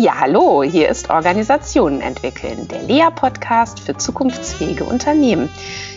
Ja, 0.00 0.20
hallo, 0.20 0.62
hier 0.62 0.88
ist 0.88 1.10
Organisationen 1.10 2.00
entwickeln, 2.02 2.68
der 2.68 2.82
Lea-Podcast 2.84 3.80
für 3.80 3.96
zukunftsfähige 3.96 4.84
Unternehmen. 4.84 5.48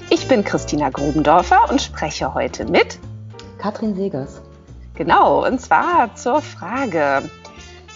Ich 0.10 0.28
bin 0.28 0.44
Christina 0.44 0.90
Grubendorfer 0.90 1.70
und 1.70 1.84
spreche 1.84 2.34
heute 2.34 2.66
mit 2.66 2.98
Katrin 3.60 3.96
Segers. 3.96 4.42
Genau, 4.96 5.46
und 5.46 5.62
zwar 5.62 6.16
zur 6.16 6.42
Frage, 6.42 7.30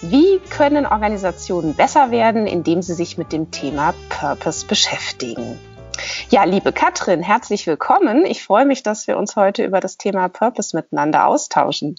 wie 0.03 0.39
können 0.51 0.85
Organisationen 0.85 1.73
besser 1.73 2.11
werden, 2.11 2.45
indem 2.45 2.83
sie 2.83 2.93
sich 2.93 3.17
mit 3.17 3.31
dem 3.31 3.49
Thema 3.49 3.95
Purpose 4.09 4.67
beschäftigen? 4.67 5.59
Ja, 6.29 6.43
liebe 6.43 6.71
Katrin, 6.71 7.23
herzlich 7.23 7.65
willkommen. 7.65 8.25
Ich 8.27 8.43
freue 8.43 8.67
mich, 8.67 8.83
dass 8.83 9.07
wir 9.07 9.17
uns 9.17 9.35
heute 9.35 9.65
über 9.65 9.79
das 9.79 9.97
Thema 9.97 10.27
Purpose 10.29 10.77
miteinander 10.77 11.25
austauschen. 11.25 11.95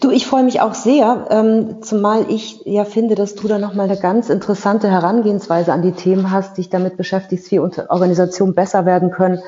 Du, 0.00 0.10
ich 0.10 0.26
freue 0.26 0.42
mich 0.42 0.60
auch 0.60 0.74
sehr, 0.74 1.26
ähm, 1.30 1.82
zumal 1.82 2.26
ich 2.28 2.62
ja 2.64 2.84
finde, 2.84 3.14
dass 3.14 3.34
du 3.34 3.46
da 3.46 3.58
nochmal 3.58 3.88
eine 3.88 3.98
ganz 3.98 4.30
interessante 4.30 4.90
Herangehensweise 4.90 5.72
an 5.72 5.82
die 5.82 5.92
Themen 5.92 6.30
hast, 6.30 6.58
dich 6.58 6.70
damit 6.70 6.96
beschäftigst, 6.96 7.50
wie 7.50 7.60
Organisationen 7.60 8.54
besser 8.54 8.84
werden 8.86 9.10
können. 9.10 9.40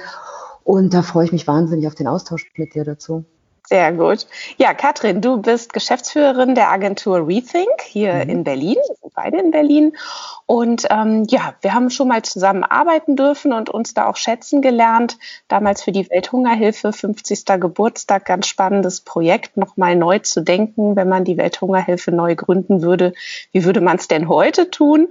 Und 0.62 0.94
da 0.94 1.02
freue 1.02 1.26
ich 1.26 1.32
mich 1.32 1.46
wahnsinnig 1.46 1.86
auf 1.86 1.94
den 1.94 2.06
Austausch 2.06 2.50
mit 2.56 2.74
dir 2.74 2.84
dazu. 2.84 3.24
Sehr 3.66 3.92
gut. 3.92 4.26
Ja, 4.58 4.74
Katrin, 4.74 5.22
du 5.22 5.38
bist 5.38 5.72
Geschäftsführerin 5.72 6.54
der 6.54 6.70
Agentur 6.70 7.26
Rethink 7.26 7.80
hier 7.82 8.12
mhm. 8.12 8.30
in 8.30 8.44
Berlin. 8.44 8.76
Wir 8.76 8.96
sind 9.00 9.14
beide 9.14 9.38
in 9.38 9.50
Berlin. 9.52 9.96
Und 10.44 10.86
ähm, 10.90 11.24
ja, 11.30 11.54
wir 11.62 11.72
haben 11.72 11.88
schon 11.88 12.08
mal 12.08 12.20
zusammen 12.20 12.62
arbeiten 12.62 13.16
dürfen 13.16 13.54
und 13.54 13.70
uns 13.70 13.94
da 13.94 14.06
auch 14.10 14.16
schätzen 14.16 14.60
gelernt. 14.60 15.16
Damals 15.48 15.82
für 15.82 15.92
die 15.92 16.10
Welthungerhilfe, 16.10 16.92
50. 16.92 17.46
Geburtstag, 17.58 18.26
ganz 18.26 18.48
spannendes 18.48 19.00
Projekt, 19.00 19.56
nochmal 19.56 19.96
neu 19.96 20.18
zu 20.18 20.42
denken, 20.42 20.94
wenn 20.94 21.08
man 21.08 21.24
die 21.24 21.38
Welthungerhilfe 21.38 22.12
neu 22.12 22.34
gründen 22.36 22.82
würde. 22.82 23.14
Wie 23.52 23.64
würde 23.64 23.80
man 23.80 23.96
es 23.96 24.08
denn 24.08 24.28
heute 24.28 24.70
tun? 24.70 25.08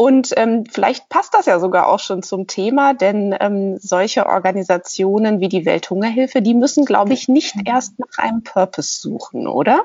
Und 0.00 0.30
ähm, 0.38 0.64
vielleicht 0.64 1.10
passt 1.10 1.34
das 1.34 1.44
ja 1.44 1.60
sogar 1.60 1.86
auch 1.86 1.98
schon 1.98 2.22
zum 2.22 2.46
Thema, 2.46 2.94
denn 2.94 3.36
ähm, 3.38 3.76
solche 3.76 4.24
Organisationen 4.24 5.40
wie 5.40 5.50
die 5.50 5.66
Welthungerhilfe, 5.66 6.40
die 6.40 6.54
müssen, 6.54 6.86
glaube 6.86 7.12
ich, 7.12 7.28
nicht 7.28 7.54
erst 7.66 7.98
nach 7.98 8.16
einem 8.16 8.42
Purpose 8.42 8.98
suchen, 8.98 9.46
oder? 9.46 9.82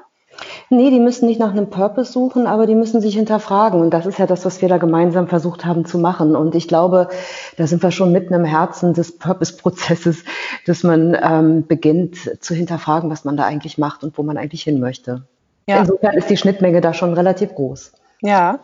Nee, 0.70 0.90
die 0.90 1.02
müssen 1.02 1.26
nicht 1.26 1.42
nach 1.42 1.52
einem 1.52 1.70
Purpose 1.70 2.14
suchen, 2.14 2.48
aber 2.48 2.66
die 2.66 2.76
müssen 2.76 3.02
sich 3.02 3.16
hinterfragen. 3.16 3.82
Und 3.82 3.90
das 3.90 4.06
ist 4.06 4.18
ja 4.18 4.26
das, 4.26 4.46
was 4.46 4.62
wir 4.62 4.70
da 4.70 4.78
gemeinsam 4.78 5.28
versucht 5.28 5.66
haben 5.66 5.84
zu 5.84 6.00
machen. 6.00 6.38
Und 6.38 6.56
ich 6.56 6.70
glaube, 6.70 7.10
da 7.58 7.68
sind 7.68 7.84
wir 7.84 7.92
schon 7.92 8.14
mitten 8.14 8.34
im 8.34 8.46
Herzen 8.46 8.94
des 8.94 9.18
Purpose-Prozesses, 9.18 10.24
dass 10.66 10.84
man 10.84 11.18
ähm, 11.22 11.68
beginnt 11.68 12.42
zu 12.42 12.56
hinterfragen, 12.56 13.10
was 13.10 13.26
man 13.26 13.36
da 13.36 13.44
eigentlich 13.44 13.78
macht 13.78 14.06
und 14.06 14.18
wo 14.18 14.24
man 14.24 14.38
eigentlich 14.38 14.64
hin 14.64 14.80
möchte. 14.80 15.24
Ja. 15.68 15.80
Insofern 15.80 16.16
ist 16.16 16.30
die 16.30 16.38
Schnittmenge 16.38 16.80
da 16.80 16.94
schon 16.94 17.14
relativ 17.14 17.54
groß. 17.54 17.92
Ja. 18.22 18.60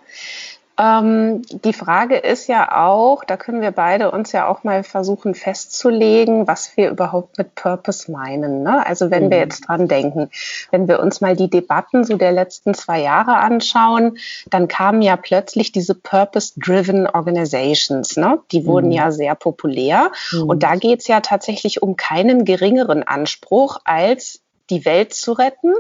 Ähm, 0.80 1.42
die 1.50 1.74
Frage 1.74 2.18
ist 2.18 2.48
ja 2.48 2.86
auch, 2.86 3.24
da 3.24 3.38
können 3.38 3.62
wir 3.62 3.72
beide 3.72 4.12
uns 4.12 4.32
ja 4.32 4.48
auch 4.48 4.64
mal 4.64 4.84
versuchen 4.84 5.36
festzulegen, 5.36 6.48
was 6.48 6.76
wir 6.78 6.90
überhaupt 6.90 7.38
mit 7.38 7.56
Purpose 7.56 8.12
meinen. 8.12 8.64
Ne? 8.64 8.86
Also 8.86 9.12
wenn 9.12 9.26
mhm. 9.26 9.32
wir 9.32 9.38
jetzt 9.40 9.68
dran 9.68 9.88
denken, 9.88 10.30
wenn 10.72 10.88
wir 10.88 11.00
uns 11.00 11.22
mal 11.22 11.36
die 11.36 11.50
Debatten 11.50 12.04
so 12.04 12.18
der 12.18 12.32
letzten 12.32 12.74
zwei 12.74 13.02
Jahre 13.02 13.38
anschauen, 13.38 14.18
dann 14.50 14.68
kamen 14.68 15.02
ja 15.02 15.18
plötzlich 15.18 15.72
diese 15.72 15.96
Purpose-Driven 15.96 17.08
Organizations. 17.08 18.18
Ne? 18.18 18.40
Die 18.52 18.66
wurden 18.66 18.88
mhm. 18.88 18.94
ja 18.94 19.12
sehr 19.12 19.36
populär. 19.36 20.12
Mhm. 20.32 20.50
Und 20.50 20.64
da 20.64 20.76
geht 20.76 21.02
es 21.02 21.08
ja 21.08 21.20
tatsächlich 21.22 21.82
um 21.82 21.96
keinen 21.96 22.46
geringeren 22.46 23.04
Anspruch 23.04 23.80
als 23.86 24.41
die 24.72 24.86
Welt 24.86 25.14
zu 25.14 25.34
retten 25.34 25.74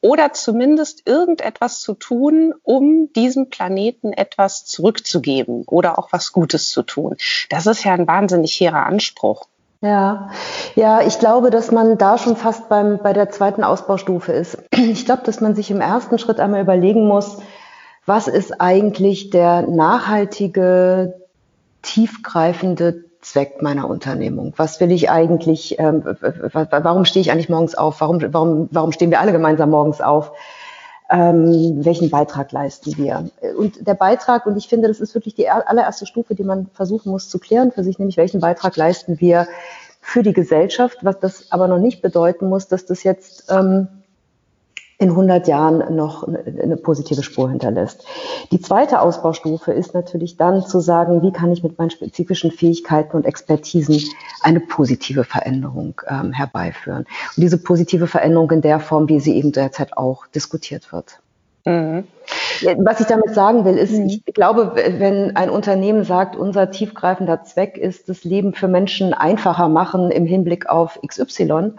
oder 0.00 0.32
zumindest 0.32 1.08
irgendetwas 1.08 1.80
zu 1.80 1.94
tun, 1.94 2.54
um 2.62 3.12
diesem 3.14 3.50
Planeten 3.50 4.12
etwas 4.12 4.64
zurückzugeben 4.64 5.64
oder 5.66 5.98
auch 5.98 6.12
was 6.12 6.32
Gutes 6.32 6.70
zu 6.70 6.82
tun. 6.82 7.16
Das 7.50 7.66
ist 7.66 7.84
ja 7.84 7.94
ein 7.94 8.06
wahnsinnig 8.06 8.52
hehrer 8.60 8.86
Anspruch. 8.86 9.46
Ja, 9.80 10.30
ja, 10.76 11.02
ich 11.02 11.18
glaube, 11.18 11.50
dass 11.50 11.70
man 11.70 11.98
da 11.98 12.16
schon 12.16 12.36
fast 12.36 12.70
beim, 12.70 12.98
bei 13.02 13.12
der 13.12 13.28
zweiten 13.30 13.64
Ausbaustufe 13.64 14.32
ist. 14.32 14.58
Ich 14.72 15.04
glaube, 15.04 15.22
dass 15.24 15.40
man 15.40 15.54
sich 15.54 15.70
im 15.70 15.80
ersten 15.80 16.18
Schritt 16.18 16.40
einmal 16.40 16.60
überlegen 16.60 17.06
muss, 17.06 17.38
was 18.06 18.28
ist 18.28 18.60
eigentlich 18.60 19.30
der 19.30 19.62
nachhaltige, 19.62 21.20
tiefgreifende 21.82 23.03
Zweck 23.24 23.62
meiner 23.62 23.88
Unternehmung? 23.88 24.52
Was 24.56 24.80
will 24.80 24.92
ich 24.92 25.10
eigentlich, 25.10 25.78
ähm, 25.78 26.04
warum 26.04 27.04
stehe 27.04 27.22
ich 27.22 27.30
eigentlich 27.30 27.48
morgens 27.48 27.74
auf? 27.74 28.00
Warum, 28.00 28.20
warum, 28.32 28.68
warum 28.70 28.92
stehen 28.92 29.10
wir 29.10 29.20
alle 29.20 29.32
gemeinsam 29.32 29.70
morgens 29.70 30.00
auf? 30.00 30.32
Ähm, 31.10 31.84
welchen 31.84 32.10
Beitrag 32.10 32.52
leisten 32.52 32.96
wir? 32.96 33.30
Und 33.58 33.86
der 33.86 33.94
Beitrag, 33.94 34.46
und 34.46 34.56
ich 34.56 34.68
finde, 34.68 34.88
das 34.88 35.00
ist 35.00 35.14
wirklich 35.14 35.34
die 35.34 35.48
allererste 35.48 36.06
Stufe, 36.06 36.34
die 36.34 36.44
man 36.44 36.66
versuchen 36.72 37.10
muss 37.10 37.28
zu 37.28 37.38
klären 37.38 37.72
für 37.72 37.84
sich, 37.84 37.98
nämlich 37.98 38.16
welchen 38.16 38.40
Beitrag 38.40 38.76
leisten 38.76 39.20
wir 39.20 39.46
für 40.00 40.22
die 40.22 40.32
Gesellschaft, 40.32 40.98
was 41.02 41.18
das 41.18 41.50
aber 41.50 41.68
noch 41.68 41.78
nicht 41.78 42.02
bedeuten 42.02 42.48
muss, 42.48 42.68
dass 42.68 42.86
das 42.86 43.04
jetzt 43.04 43.50
ähm, 43.50 43.88
in 45.04 45.10
100 45.10 45.46
Jahren 45.48 45.94
noch 45.94 46.26
eine 46.26 46.78
positive 46.78 47.22
Spur 47.22 47.50
hinterlässt. 47.50 48.06
Die 48.50 48.60
zweite 48.60 49.02
Ausbaustufe 49.02 49.70
ist 49.70 49.92
natürlich 49.92 50.38
dann 50.38 50.64
zu 50.66 50.80
sagen, 50.80 51.20
wie 51.20 51.30
kann 51.30 51.52
ich 51.52 51.62
mit 51.62 51.78
meinen 51.78 51.90
spezifischen 51.90 52.50
Fähigkeiten 52.50 53.14
und 53.14 53.26
Expertisen 53.26 54.00
eine 54.40 54.60
positive 54.60 55.24
Veränderung 55.24 56.00
ähm, 56.08 56.32
herbeiführen. 56.32 57.04
Und 57.36 57.36
diese 57.36 57.58
positive 57.58 58.06
Veränderung 58.06 58.50
in 58.50 58.62
der 58.62 58.80
Form, 58.80 59.06
wie 59.10 59.20
sie 59.20 59.36
eben 59.36 59.52
derzeit 59.52 59.94
auch 59.98 60.26
diskutiert 60.28 60.90
wird. 60.90 61.20
Mhm. 61.66 62.04
Was 62.78 63.00
ich 63.00 63.06
damit 63.06 63.34
sagen 63.34 63.66
will, 63.66 63.76
ist, 63.76 63.92
mhm. 63.92 64.06
ich 64.24 64.34
glaube, 64.34 64.72
wenn 64.74 65.36
ein 65.36 65.50
Unternehmen 65.50 66.04
sagt, 66.04 66.34
unser 66.34 66.70
tiefgreifender 66.70 67.44
Zweck 67.44 67.76
ist, 67.76 68.08
das 68.08 68.24
Leben 68.24 68.54
für 68.54 68.68
Menschen 68.68 69.12
einfacher 69.12 69.68
machen 69.68 70.10
im 70.10 70.24
Hinblick 70.24 70.66
auf 70.68 70.98
XY, 71.06 71.72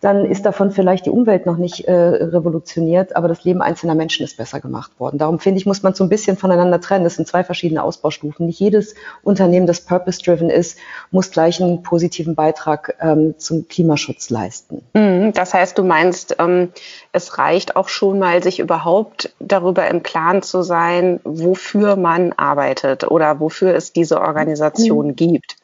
dann 0.00 0.24
ist 0.24 0.46
davon 0.46 0.70
vielleicht 0.70 1.06
die 1.06 1.10
Umwelt 1.10 1.44
noch 1.44 1.58
nicht 1.58 1.86
äh, 1.86 1.92
revolutioniert, 1.92 3.16
aber 3.16 3.28
das 3.28 3.44
Leben 3.44 3.60
einzelner 3.60 3.94
Menschen 3.94 4.24
ist 4.24 4.38
besser 4.38 4.60
gemacht 4.60 4.92
worden. 4.98 5.18
Darum 5.18 5.38
finde 5.38 5.58
ich, 5.58 5.66
muss 5.66 5.82
man 5.82 5.94
so 5.94 6.04
ein 6.04 6.08
bisschen 6.08 6.38
voneinander 6.38 6.80
trennen. 6.80 7.04
Das 7.04 7.16
sind 7.16 7.28
zwei 7.28 7.44
verschiedene 7.44 7.82
Ausbaustufen. 7.82 8.46
Nicht 8.46 8.60
jedes 8.60 8.94
Unternehmen, 9.22 9.66
das 9.66 9.82
purpose-driven 9.82 10.48
ist, 10.48 10.78
muss 11.10 11.30
gleich 11.30 11.62
einen 11.62 11.82
positiven 11.82 12.34
Beitrag 12.34 12.96
ähm, 13.00 13.34
zum 13.36 13.68
Klimaschutz 13.68 14.30
leisten. 14.30 14.82
Mhm, 14.94 15.32
das 15.34 15.52
heißt, 15.52 15.76
du 15.76 15.84
meinst, 15.84 16.36
ähm, 16.38 16.70
es 17.12 17.36
reicht 17.36 17.76
auch 17.76 17.88
schon 17.88 18.18
mal, 18.18 18.42
sich 18.42 18.58
überhaupt 18.58 19.34
darüber 19.38 19.86
im 19.88 20.02
Klaren 20.02 20.42
zu 20.42 20.62
sein, 20.62 21.20
wofür 21.24 21.96
man 21.96 22.32
arbeitet 22.32 23.04
oder 23.10 23.38
wofür 23.38 23.74
es 23.74 23.92
diese 23.92 24.20
Organisation 24.20 25.08
mhm. 25.08 25.16
gibt. 25.16 25.56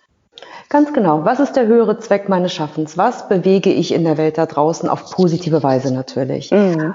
Ganz 0.68 0.92
genau. 0.92 1.24
Was 1.24 1.40
ist 1.40 1.52
der 1.52 1.66
höhere 1.66 1.98
Zweck 2.00 2.28
meines 2.28 2.52
Schaffens? 2.52 2.98
Was 2.98 3.28
bewege 3.28 3.72
ich 3.72 3.92
in 3.92 4.04
der 4.04 4.18
Welt 4.18 4.36
da 4.36 4.46
draußen 4.46 4.88
auf 4.88 5.10
positive 5.10 5.62
Weise 5.62 5.94
natürlich? 5.94 6.50
Mhm. 6.50 6.94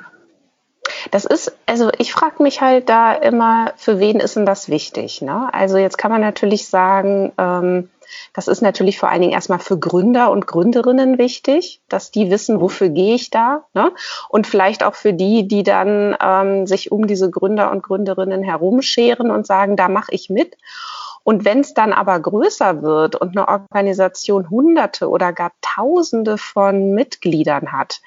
Das 1.12 1.25
ist, 1.25 1.56
also 1.66 1.90
ich 1.97 2.12
frage 2.12 2.44
mich 2.44 2.62
halt 2.62 2.90
da 2.90 3.13
immer, 3.13 3.72
für 3.78 4.00
wen 4.00 4.19
ist 4.19 4.35
denn 4.35 4.46
das 4.46 4.69
wichtig? 4.69 5.22
Ne? 5.22 5.50
Also 5.53 5.78
jetzt 5.78 5.97
kann 5.97 6.12
man 6.12 6.22
natürlich 6.22 6.68
sagen, 6.68 7.31
ähm, 7.38 7.90
das 8.34 8.47
ist 8.47 8.62
natürlich 8.62 9.00
vor 9.00 9.09
allen 9.09 9.22
Dingen 9.22 9.34
erstmal 9.34 9.59
für 9.59 9.79
Gründer 9.79 10.31
und 10.31 10.47
Gründerinnen 10.47 11.18
wichtig, 11.18 11.81
dass 11.88 12.12
die 12.12 12.29
wissen, 12.29 12.59
wofür 12.59 12.90
gehe 12.90 13.16
ich 13.16 13.29
da. 13.29 13.63
Ne? 13.73 13.91
Und 14.29 14.47
vielleicht 14.47 14.84
auch 14.84 14.96
für 14.96 15.13
die, 15.13 15.47
die 15.47 15.63
dann 15.63 16.16
ähm, 16.22 16.68
sich 16.68 16.91
um 16.91 17.08
diese 17.08 17.29
Gründer 17.29 17.72
und 17.72 17.84
Gründerinnen 17.84 18.44
herumscheren 18.44 19.31
und 19.31 19.47
sagen, 19.47 19.75
da 19.78 19.88
mache 19.88 20.13
ich 20.13 20.29
mit. 20.29 20.58
Und 21.23 21.45
wenn 21.45 21.59
es 21.59 21.73
dann 21.73 21.93
aber 21.93 22.19
größer 22.19 22.81
wird 22.81 23.15
und 23.15 23.37
eine 23.37 23.47
Organisation 23.47 24.49
Hunderte 24.49 25.09
oder 25.09 25.33
gar 25.33 25.51
Tausende 25.61 26.37
von 26.37 26.91
Mitgliedern 26.93 27.71
hat, 27.71 28.01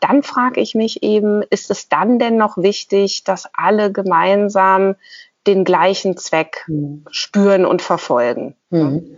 dann 0.00 0.22
frage 0.22 0.60
ich 0.60 0.74
mich 0.74 1.02
eben, 1.02 1.42
ist 1.50 1.70
es 1.70 1.88
dann 1.88 2.18
denn 2.18 2.36
noch 2.36 2.58
wichtig, 2.58 3.24
dass 3.24 3.48
alle 3.54 3.90
gemeinsam 3.90 4.96
den 5.46 5.64
gleichen 5.64 6.16
Zweck 6.16 6.64
mhm. 6.66 7.04
spüren 7.10 7.64
und 7.64 7.80
verfolgen? 7.80 8.54
Mhm. 8.70 9.16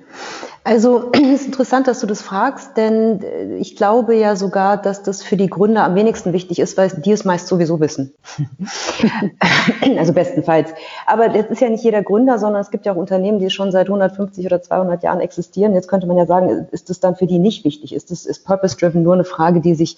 Also 0.63 1.11
es 1.13 1.43
ist 1.43 1.47
interessant, 1.47 1.87
dass 1.89 2.01
du 2.01 2.07
das 2.07 2.23
fragst, 2.23 2.77
denn 2.77 3.23
äh, 3.23 3.57
ich 3.57 3.77
glaube 3.77 4.15
ja 4.15 4.37
sogar, 4.37 4.77
dass 4.77 5.03
das 5.03 5.23
für 5.23 5.37
die 5.37 5.49
Gründer 5.49 5.85
am 5.85 5.95
wenigsten 5.95 6.33
wichtig 6.33 6.59
ist, 6.59 6.77
weil 6.77 6.91
die 6.91 7.13
es 7.13 7.25
meist 7.25 7.47
sowieso 7.47 7.81
wissen. 7.81 8.13
also 9.99 10.13
bestenfalls. 10.13 10.71
Aber 11.07 11.29
das 11.29 11.47
ist 11.47 11.61
ja 11.61 11.71
nicht 11.71 11.85
jeder 11.85 12.03
Gründer, 12.03 12.39
sondern 12.39 12.61
es 12.61 12.71
gibt 12.71 12.87
ja 12.87 12.93
auch 12.93 12.97
Unternehmen, 12.97 13.39
die 13.39 13.51
schon 13.51 13.73
seit 13.73 13.87
150 13.87 14.45
oder 14.45 14.61
200 14.61 15.03
Jahren 15.03 15.21
existieren. 15.21 15.75
Jetzt 15.75 15.89
könnte 15.89 16.07
man 16.07 16.19
ja 16.19 16.27
sagen, 16.27 16.69
ist 16.71 16.91
das 16.91 17.01
dann 17.01 17.17
für 17.17 17.27
die 17.27 17.39
nicht 17.39 17.65
wichtig? 17.65 17.95
Ist 17.95 18.11
das 18.11 18.27
ist 18.27 18.45
Purpose-Driven 18.45 19.03
nur 19.03 19.15
eine 19.15 19.25
Frage, 19.25 19.61
die 19.61 19.75
sich 19.75 19.97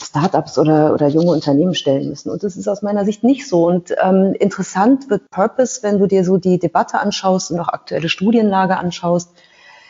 Startups 0.00 0.58
oder, 0.58 0.94
oder 0.94 1.08
junge 1.08 1.32
Unternehmen 1.32 1.74
stellen 1.74 2.08
müssen. 2.08 2.30
Und 2.30 2.44
das 2.44 2.56
ist 2.56 2.68
aus 2.68 2.82
meiner 2.82 3.04
Sicht 3.04 3.24
nicht 3.24 3.48
so. 3.48 3.66
Und 3.66 3.94
ähm, 4.00 4.34
interessant 4.38 5.10
wird 5.10 5.28
Purpose, 5.30 5.82
wenn 5.82 5.98
du 5.98 6.06
dir 6.06 6.24
so 6.24 6.36
die 6.36 6.58
Debatte 6.58 7.00
anschaust 7.00 7.50
und 7.50 7.58
auch 7.58 7.68
aktuelle 7.68 8.08
Studienlage 8.08 8.76
anschaust, 8.76 9.30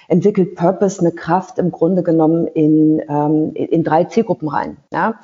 entwickelt 0.08 0.56
Purpose 0.56 1.00
eine 1.00 1.12
Kraft 1.12 1.58
im 1.58 1.70
Grunde 1.70 2.02
genommen 2.02 2.46
in, 2.46 3.00
ähm, 3.08 3.52
in 3.54 3.84
drei 3.84 4.04
Zielgruppen 4.04 4.48
rein. 4.48 4.78
Ja? 4.90 5.20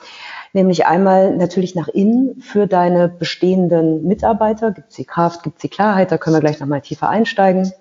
Nämlich 0.53 0.87
einmal 0.87 1.37
natürlich 1.37 1.75
nach 1.75 1.89
innen 1.89 2.41
für 2.41 2.67
deine 2.67 3.09
bestehenden 3.09 4.07
Mitarbeiter. 4.07 4.71
Gibt 4.71 4.91
es 4.91 4.97
die 4.97 5.07
Kraft, 5.07 5.43
gibt 5.43 5.57
es 5.57 5.63
die 5.63 5.69
Klarheit, 5.69 6.13
da 6.13 6.19
können 6.19 6.37
wir 6.37 6.41
gleich 6.41 6.61
nochmal 6.61 6.83
tiefer 6.83 7.09
einsteigen. 7.09 7.73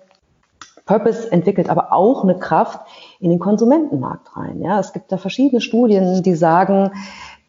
Purpose 0.86 1.30
entwickelt 1.30 1.70
aber 1.70 1.92
auch 1.92 2.24
eine 2.24 2.38
Kraft 2.38 2.80
in 3.20 3.30
den 3.30 3.38
Konsumentenmarkt 3.38 4.36
rein. 4.36 4.60
Ja, 4.60 4.80
es 4.80 4.92
gibt 4.92 5.12
da 5.12 5.16
verschiedene 5.16 5.60
Studien, 5.60 6.22
die 6.22 6.34
sagen, 6.34 6.90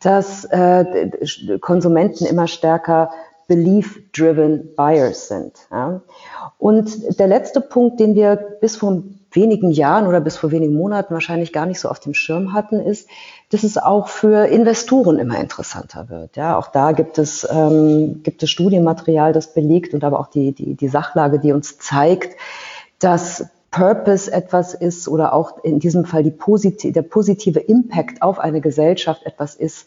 dass 0.01 0.45
äh, 0.45 1.09
Konsumenten 1.59 2.25
immer 2.25 2.47
stärker 2.47 3.09
belief-driven 3.47 4.75
buyers 4.75 5.27
sind. 5.27 5.53
Ja. 5.71 6.01
Und 6.57 7.19
der 7.19 7.27
letzte 7.27 7.61
Punkt, 7.61 7.99
den 7.99 8.15
wir 8.15 8.35
bis 8.35 8.77
vor 8.77 9.03
wenigen 9.35 9.71
Jahren 9.71 10.07
oder 10.07 10.21
bis 10.21 10.37
vor 10.37 10.51
wenigen 10.51 10.73
Monaten 10.75 11.13
wahrscheinlich 11.13 11.53
gar 11.53 11.65
nicht 11.65 11.79
so 11.79 11.89
auf 11.89 11.99
dem 11.99 12.13
Schirm 12.13 12.53
hatten, 12.53 12.79
ist, 12.79 13.09
dass 13.49 13.63
es 13.63 13.77
auch 13.77 14.07
für 14.07 14.47
Investoren 14.47 15.19
immer 15.19 15.39
interessanter 15.39 16.09
wird. 16.09 16.35
Ja, 16.35 16.57
auch 16.57 16.67
da 16.67 16.91
gibt 16.91 17.17
es, 17.17 17.47
ähm, 17.49 18.21
gibt 18.23 18.43
es 18.43 18.49
Studienmaterial, 18.49 19.33
das 19.33 19.53
belegt 19.53 19.93
und 19.93 20.03
aber 20.03 20.19
auch 20.19 20.27
die, 20.27 20.53
die, 20.53 20.75
die 20.75 20.87
Sachlage, 20.87 21.39
die 21.39 21.51
uns 21.51 21.77
zeigt, 21.77 22.35
dass 22.99 23.45
Purpose 23.71 24.31
etwas 24.31 24.73
ist 24.73 25.07
oder 25.07 25.33
auch 25.33 25.63
in 25.63 25.79
diesem 25.79 26.05
Fall 26.05 26.23
die 26.23 26.31
posit 26.31 26.95
der 26.95 27.01
positive 27.01 27.59
Impact 27.59 28.21
auf 28.21 28.39
eine 28.39 28.61
Gesellschaft 28.61 29.25
etwas 29.25 29.55
ist, 29.55 29.85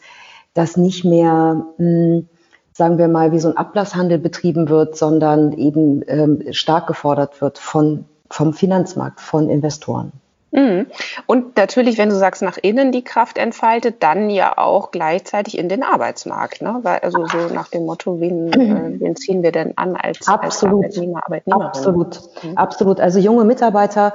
das 0.53 0.77
nicht 0.77 1.05
mehr, 1.05 1.65
mh, 1.77 1.85
hm, 1.85 2.29
sagen 2.71 2.97
wir 2.97 3.07
mal, 3.07 3.31
wie 3.31 3.39
so 3.39 3.49
ein 3.49 3.57
Ablasshandel 3.57 4.19
betrieben 4.19 4.69
wird, 4.69 4.95
sondern 4.95 5.53
eben 5.53 6.01
ähm, 6.07 6.43
stark 6.51 6.87
gefordert 6.87 7.41
wird 7.41 7.57
von, 7.57 8.05
vom 8.29 8.53
Finanzmarkt, 8.53 9.19
von 9.21 9.49
Investoren. 9.49 10.11
Mhm. 10.51 10.87
Und 11.27 11.57
natürlich, 11.57 11.97
wenn 11.97 12.09
du 12.09 12.15
sagst, 12.15 12.41
nach 12.41 12.57
innen 12.57 12.91
die 12.91 13.03
Kraft 13.03 13.37
entfaltet, 13.37 14.01
dann 14.01 14.29
ja 14.31 14.57
auch 14.57 14.89
gleichzeitig 14.89 15.57
in 15.57 15.69
den 15.69 15.83
Arbeitsmarkt. 15.83 16.61
Ne? 16.61 16.79
Weil, 16.81 16.99
also 16.99 17.27
so 17.27 17.53
nach 17.53 17.67
dem 17.67 17.85
Motto, 17.85 18.19
wen, 18.19 18.51
äh, 18.53 18.99
wen 18.99 19.15
ziehen 19.15 19.43
wir 19.43 19.51
denn 19.51 19.77
an 19.77 19.95
als, 19.95 20.27
Absolut. 20.27 20.85
als 20.85 20.95
Arbeitnehmer, 20.95 21.23
Arbeitnehmerin? 21.23 21.67
Absolut, 21.67 22.19
mhm. 22.43 22.57
absolut. 22.57 22.99
Also 22.99 23.19
junge 23.19 23.45
Mitarbeiter, 23.45 24.13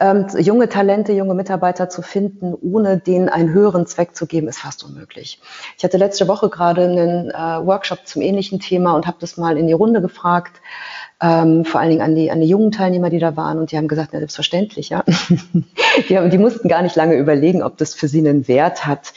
ähm, 0.00 0.26
junge 0.38 0.68
Talente, 0.70 1.12
junge 1.12 1.34
Mitarbeiter 1.34 1.90
zu 1.90 2.00
finden, 2.00 2.54
ohne 2.54 2.98
denen 2.98 3.28
einen 3.28 3.52
höheren 3.52 3.86
Zweck 3.86 4.16
zu 4.16 4.26
geben, 4.26 4.48
ist 4.48 4.60
fast 4.60 4.84
unmöglich. 4.84 5.38
Ich 5.76 5.84
hatte 5.84 5.98
letzte 5.98 6.28
Woche 6.28 6.48
gerade 6.48 6.84
einen 6.84 7.30
äh, 7.30 7.66
Workshop 7.66 8.06
zum 8.06 8.22
ähnlichen 8.22 8.58
Thema 8.58 8.94
und 8.94 9.06
habe 9.06 9.18
das 9.20 9.36
mal 9.36 9.58
in 9.58 9.66
die 9.66 9.74
Runde 9.74 10.00
gefragt 10.00 10.62
ähm, 11.22 11.64
vor 11.64 11.80
allen 11.80 11.90
Dingen 11.90 12.02
an 12.02 12.14
die, 12.14 12.30
an 12.30 12.40
die 12.40 12.48
jungen 12.48 12.72
Teilnehmer, 12.72 13.08
die 13.08 13.18
da 13.18 13.36
waren. 13.36 13.58
Und 13.58 13.70
die 13.70 13.76
haben 13.76 13.88
gesagt, 13.88 14.12
ja, 14.12 14.18
selbstverständlich, 14.18 14.88
ja. 14.88 15.04
die, 16.08 16.18
haben, 16.18 16.30
die 16.30 16.38
mussten 16.38 16.68
gar 16.68 16.82
nicht 16.82 16.96
lange 16.96 17.14
überlegen, 17.14 17.62
ob 17.62 17.78
das 17.78 17.94
für 17.94 18.08
sie 18.08 18.18
einen 18.18 18.48
Wert 18.48 18.84
hat, 18.84 19.12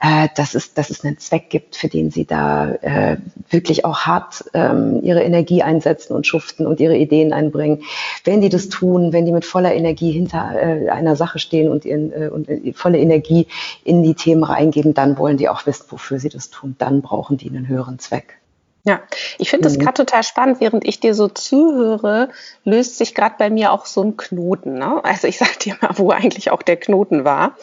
äh, 0.00 0.28
dass, 0.34 0.54
es, 0.54 0.74
dass 0.74 0.90
es 0.90 1.04
einen 1.04 1.18
Zweck 1.18 1.48
gibt, 1.48 1.76
für 1.76 1.88
den 1.88 2.10
sie 2.10 2.24
da 2.24 2.72
äh, 2.82 3.16
wirklich 3.48 3.84
auch 3.84 4.00
hart 4.00 4.44
ähm, 4.54 5.00
ihre 5.02 5.22
Energie 5.22 5.62
einsetzen 5.62 6.14
und 6.14 6.26
schuften 6.26 6.66
und 6.66 6.80
ihre 6.80 6.96
Ideen 6.96 7.32
einbringen. 7.32 7.82
Wenn 8.24 8.40
die 8.40 8.48
das 8.48 8.68
tun, 8.68 9.12
wenn 9.12 9.24
die 9.24 9.32
mit 9.32 9.44
voller 9.44 9.74
Energie 9.74 10.10
hinter 10.10 10.50
äh, 10.54 10.90
einer 10.90 11.14
Sache 11.14 11.38
stehen 11.38 11.70
und, 11.70 11.84
ihren, 11.84 12.12
äh, 12.12 12.28
und 12.28 12.48
äh, 12.48 12.72
volle 12.72 12.98
Energie 12.98 13.46
in 13.84 14.02
die 14.02 14.14
Themen 14.14 14.42
reingeben, 14.42 14.94
dann 14.94 15.16
wollen 15.16 15.36
die 15.36 15.48
auch 15.48 15.64
wissen, 15.64 15.86
wofür 15.90 16.18
sie 16.18 16.28
das 16.28 16.50
tun. 16.50 16.74
Dann 16.78 17.02
brauchen 17.02 17.36
die 17.36 17.48
einen 17.48 17.68
höheren 17.68 18.00
Zweck. 18.00 18.38
Ja, 18.86 19.00
ich 19.38 19.50
finde 19.50 19.64
das 19.64 19.76
mhm. 19.76 19.82
gerade 19.82 19.94
total 19.94 20.22
spannend. 20.22 20.60
Während 20.60 20.86
ich 20.86 21.00
dir 21.00 21.14
so 21.14 21.26
zuhöre, 21.26 22.28
löst 22.62 22.98
sich 22.98 23.16
gerade 23.16 23.34
bei 23.36 23.50
mir 23.50 23.72
auch 23.72 23.84
so 23.84 24.02
ein 24.02 24.16
Knoten. 24.16 24.74
Ne? 24.74 25.04
Also 25.04 25.26
ich 25.26 25.38
sage 25.38 25.58
dir 25.60 25.76
mal, 25.80 25.90
wo 25.96 26.10
eigentlich 26.12 26.52
auch 26.52 26.62
der 26.62 26.76
Knoten 26.76 27.24
war. 27.24 27.56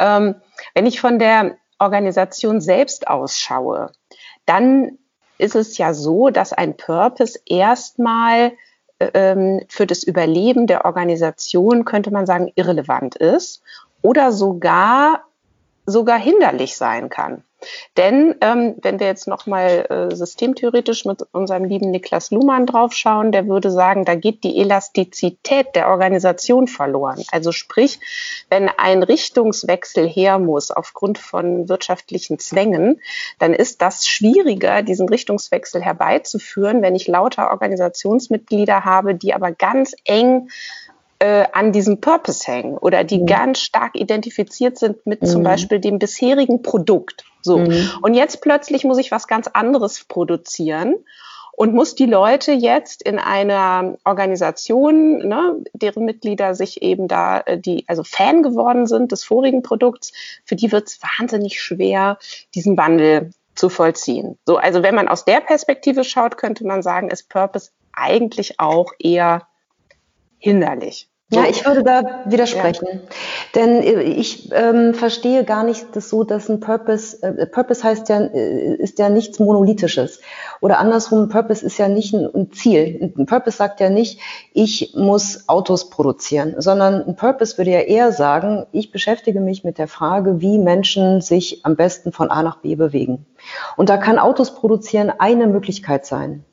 Ähm, 0.00 0.36
wenn 0.74 0.86
ich 0.86 1.00
von 1.00 1.18
der 1.18 1.56
Organisation 1.78 2.62
selbst 2.62 3.08
ausschaue, 3.08 3.92
dann 4.46 4.98
ist 5.36 5.54
es 5.54 5.76
ja 5.76 5.92
so, 5.92 6.30
dass 6.30 6.54
ein 6.54 6.78
Purpose 6.78 7.38
erstmal 7.44 8.52
ähm, 9.00 9.60
für 9.68 9.86
das 9.86 10.02
Überleben 10.02 10.66
der 10.66 10.86
Organisation, 10.86 11.84
könnte 11.84 12.10
man 12.10 12.24
sagen, 12.24 12.50
irrelevant 12.54 13.16
ist 13.16 13.62
oder 14.00 14.32
sogar, 14.32 15.24
sogar 15.84 16.18
hinderlich 16.18 16.78
sein 16.78 17.10
kann. 17.10 17.44
Denn 17.96 18.34
ähm, 18.40 18.74
wenn 18.82 19.00
wir 19.00 19.06
jetzt 19.06 19.28
nochmal 19.28 19.86
äh, 19.88 20.14
systemtheoretisch 20.14 21.04
mit 21.04 21.22
unserem 21.32 21.64
lieben 21.64 21.90
Niklas 21.90 22.30
Luhmann 22.30 22.66
draufschauen, 22.66 23.32
der 23.32 23.46
würde 23.46 23.70
sagen, 23.70 24.04
da 24.04 24.14
geht 24.14 24.44
die 24.44 24.58
Elastizität 24.58 25.74
der 25.74 25.88
Organisation 25.88 26.68
verloren. 26.68 27.22
Also 27.30 27.52
sprich, 27.52 28.00
wenn 28.50 28.68
ein 28.68 29.02
Richtungswechsel 29.02 30.08
her 30.08 30.38
muss 30.38 30.70
aufgrund 30.70 31.18
von 31.18 31.68
wirtschaftlichen 31.68 32.38
Zwängen, 32.38 33.00
dann 33.38 33.52
ist 33.54 33.82
das 33.82 34.06
schwieriger, 34.06 34.82
diesen 34.82 35.08
Richtungswechsel 35.08 35.82
herbeizuführen, 35.82 36.82
wenn 36.82 36.94
ich 36.94 37.06
lauter 37.06 37.50
Organisationsmitglieder 37.50 38.84
habe, 38.84 39.14
die 39.14 39.34
aber 39.34 39.52
ganz 39.52 39.94
eng 40.04 40.48
äh, 41.24 41.46
an 41.52 41.72
diesem 41.72 42.02
Purpose 42.02 42.46
hängen 42.46 42.76
oder 42.76 43.02
die 43.02 43.20
mhm. 43.20 43.26
ganz 43.26 43.60
stark 43.60 43.94
identifiziert 43.94 44.76
sind 44.76 45.06
mit 45.06 45.22
mhm. 45.22 45.26
zum 45.26 45.42
Beispiel 45.42 45.78
dem 45.80 45.98
bisherigen 45.98 46.60
Produkt. 46.60 47.24
So. 47.40 47.58
Mhm. 47.58 47.90
Und 48.02 48.12
jetzt 48.12 48.42
plötzlich 48.42 48.84
muss 48.84 48.98
ich 48.98 49.10
was 49.10 49.26
ganz 49.26 49.48
anderes 49.48 50.04
produzieren 50.04 50.96
und 51.52 51.72
muss 51.72 51.94
die 51.94 52.04
Leute 52.04 52.52
jetzt 52.52 53.02
in 53.02 53.18
einer 53.18 53.96
Organisation, 54.04 55.26
ne, 55.26 55.64
deren 55.72 56.04
Mitglieder 56.04 56.54
sich 56.54 56.82
eben 56.82 57.08
da, 57.08 57.40
äh, 57.40 57.58
die 57.58 57.84
also 57.86 58.04
Fan 58.04 58.42
geworden 58.42 58.86
sind 58.86 59.10
des 59.10 59.24
vorigen 59.24 59.62
Produkts, 59.62 60.12
für 60.44 60.56
die 60.56 60.72
wird 60.72 60.88
es 60.88 61.00
wahnsinnig 61.00 61.62
schwer, 61.62 62.18
diesen 62.54 62.76
Wandel 62.76 63.30
zu 63.54 63.70
vollziehen. 63.70 64.36
So, 64.44 64.58
also 64.58 64.82
wenn 64.82 64.94
man 64.94 65.08
aus 65.08 65.24
der 65.24 65.40
Perspektive 65.40 66.04
schaut, 66.04 66.36
könnte 66.36 66.66
man 66.66 66.82
sagen, 66.82 67.08
ist 67.08 67.30
Purpose 67.30 67.70
eigentlich 67.94 68.60
auch 68.60 68.92
eher 68.98 69.46
hinderlich. 70.36 71.08
Ja, 71.32 71.46
ich 71.48 71.64
würde 71.64 71.82
da 71.82 72.22
widersprechen. 72.26 72.86
Ja. 72.86 72.98
Denn 73.54 73.82
äh, 73.82 74.02
ich 74.02 74.50
ähm, 74.52 74.92
verstehe 74.92 75.44
gar 75.44 75.64
nicht 75.64 75.96
das 75.96 76.10
so, 76.10 76.22
dass 76.22 76.50
ein 76.50 76.60
Purpose, 76.60 77.22
äh, 77.22 77.46
Purpose 77.46 77.82
heißt 77.82 78.10
ja, 78.10 78.20
äh, 78.20 78.74
ist 78.74 78.98
ja 78.98 79.08
nichts 79.08 79.38
Monolithisches. 79.38 80.20
Oder 80.60 80.78
andersrum, 80.78 81.30
Purpose 81.30 81.64
ist 81.64 81.78
ja 81.78 81.88
nicht 81.88 82.12
ein, 82.12 82.28
ein, 82.34 82.52
Ziel. 82.52 83.14
Ein 83.16 83.24
Purpose 83.24 83.56
sagt 83.56 83.80
ja 83.80 83.88
nicht, 83.88 84.20
ich 84.52 84.92
muss 84.94 85.48
Autos 85.48 85.88
produzieren, 85.88 86.56
sondern 86.58 87.02
ein 87.02 87.16
Purpose 87.16 87.56
würde 87.56 87.70
ja 87.70 87.80
eher 87.80 88.12
sagen, 88.12 88.66
ich 88.72 88.92
beschäftige 88.92 89.40
mich 89.40 89.64
mit 89.64 89.78
der 89.78 89.88
Frage, 89.88 90.42
wie 90.42 90.58
Menschen 90.58 91.22
sich 91.22 91.64
am 91.64 91.74
besten 91.74 92.12
von 92.12 92.30
A 92.30 92.42
nach 92.42 92.58
B 92.58 92.74
bewegen. 92.74 93.24
Und 93.78 93.88
da 93.88 93.96
kann 93.96 94.18
Autos 94.18 94.54
produzieren 94.54 95.10
eine 95.18 95.46
Möglichkeit 95.46 96.04
sein. 96.04 96.44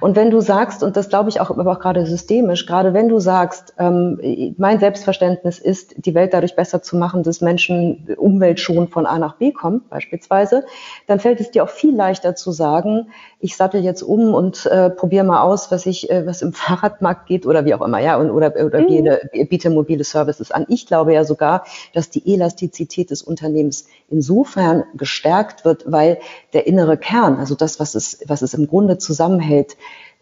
Und 0.00 0.16
wenn 0.16 0.30
du 0.30 0.40
sagst, 0.40 0.82
und 0.82 0.96
das 0.96 1.08
glaube 1.08 1.30
ich 1.30 1.40
auch, 1.40 1.50
aber 1.50 1.72
auch 1.72 1.80
gerade 1.80 2.06
systemisch, 2.06 2.66
gerade 2.66 2.94
wenn 2.94 3.08
du 3.08 3.18
sagst, 3.20 3.74
ähm, 3.78 4.20
mein 4.58 4.80
Selbstverständnis 4.80 5.58
ist, 5.58 5.94
die 5.96 6.14
Welt 6.14 6.32
dadurch 6.32 6.56
besser 6.56 6.82
zu 6.82 6.96
machen, 6.96 7.22
dass 7.22 7.40
Menschen 7.40 8.08
umweltschonend 8.16 8.90
von 8.90 9.06
A 9.06 9.18
nach 9.18 9.36
B 9.36 9.52
kommen, 9.52 9.82
beispielsweise, 9.90 10.64
dann 11.06 11.20
fällt 11.20 11.40
es 11.40 11.50
dir 11.50 11.64
auch 11.64 11.68
viel 11.68 11.94
leichter 11.94 12.34
zu 12.34 12.52
sagen, 12.52 13.08
ich 13.40 13.56
sattel 13.56 13.82
jetzt 13.82 14.02
um 14.02 14.32
und 14.32 14.64
äh, 14.66 14.88
probiere 14.90 15.24
mal 15.24 15.42
aus, 15.42 15.70
was 15.70 15.86
ich, 15.86 16.10
äh, 16.10 16.26
was 16.26 16.42
im 16.42 16.52
Fahrradmarkt 16.54 17.26
geht 17.26 17.46
oder 17.46 17.64
wie 17.64 17.74
auch 17.74 17.82
immer, 17.82 18.00
ja, 18.00 18.16
und, 18.16 18.30
oder, 18.30 18.54
oder 18.64 18.80
mhm. 18.80 18.86
biete, 18.86 19.30
biete 19.48 19.70
mobile 19.70 20.04
Services 20.04 20.50
an. 20.50 20.64
Ich 20.68 20.86
glaube 20.86 21.12
ja 21.12 21.24
sogar, 21.24 21.64
dass 21.92 22.10
die 22.10 22.32
Elastizität 22.32 23.10
des 23.10 23.22
Unternehmens 23.22 23.86
insofern 24.08 24.84
gestärkt 24.94 25.64
wird, 25.64 25.90
weil 25.90 26.18
der 26.52 26.66
innere 26.66 26.96
Kern, 26.96 27.36
also 27.36 27.54
das, 27.54 27.80
was 27.80 27.94
es, 27.94 28.20
was 28.26 28.42
es 28.42 28.54
im 28.54 28.66
Grunde 28.66 28.98
zusammenhält, 28.98 29.63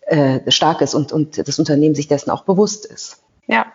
äh, 0.06 0.50
stark 0.50 0.80
ist 0.80 0.94
und, 0.94 1.12
und 1.12 1.46
das 1.46 1.58
Unternehmen 1.58 1.94
sich 1.94 2.08
dessen 2.08 2.30
auch 2.30 2.44
bewusst 2.44 2.86
ist. 2.86 3.22
Ja, 3.46 3.66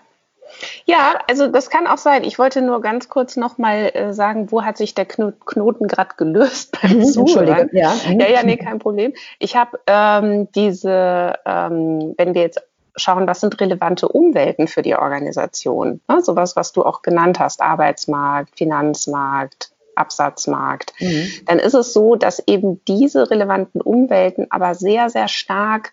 ja, 0.86 1.20
also 1.30 1.48
das 1.48 1.70
kann 1.70 1.88
auch 1.88 1.98
sein. 1.98 2.24
Ich 2.24 2.40
wollte 2.40 2.62
nur 2.62 2.82
ganz 2.82 3.10
kurz 3.10 3.36
nochmal 3.36 3.92
äh, 3.94 4.14
sagen, 4.14 4.52
wo 4.52 4.64
hat 4.64 4.78
sich 4.78 4.96
der 4.96 5.06
Knoten 5.06 5.88
gerade 5.88 6.16
gelöst 6.18 6.78
beim 6.82 6.98
mhm, 6.98 7.06
Zuhören? 7.06 7.70
Ja. 7.74 7.94
Mhm. 8.08 8.20
ja, 8.20 8.28
ja, 8.28 8.44
nee, 8.44 8.58
kein 8.58 8.80
Problem. 8.80 9.14
Ich 9.40 9.56
habe 9.56 9.80
ähm, 9.88 10.52
diese, 10.54 11.36
ähm, 11.46 12.16
wenn 12.18 12.34
wir 12.34 12.42
jetzt 12.42 12.62
schauen, 12.96 13.28
was 13.28 13.42
sind 13.42 13.60
relevante 13.62 14.08
Umwelten 14.08 14.68
für 14.68 14.82
die 14.82 14.96
Organisation, 14.96 16.02
ne? 16.08 16.22
sowas, 16.22 16.56
was 16.56 16.72
du 16.72 16.84
auch 16.84 17.04
genannt 17.04 17.40
hast, 17.40 17.62
Arbeitsmarkt, 17.62 18.58
Finanzmarkt, 18.58 19.72
Absatzmarkt, 19.98 20.94
mhm. 21.00 21.32
dann 21.46 21.60
ist 21.60 21.74
es 21.74 21.94
so, 21.94 22.16
dass 22.16 22.44
eben 22.48 22.84
diese 22.86 23.30
relevanten 23.30 23.82
Umwelten 23.82 24.48
aber 24.50 24.76
sehr, 24.76 25.10
sehr 25.10 25.28
stark 25.28 25.92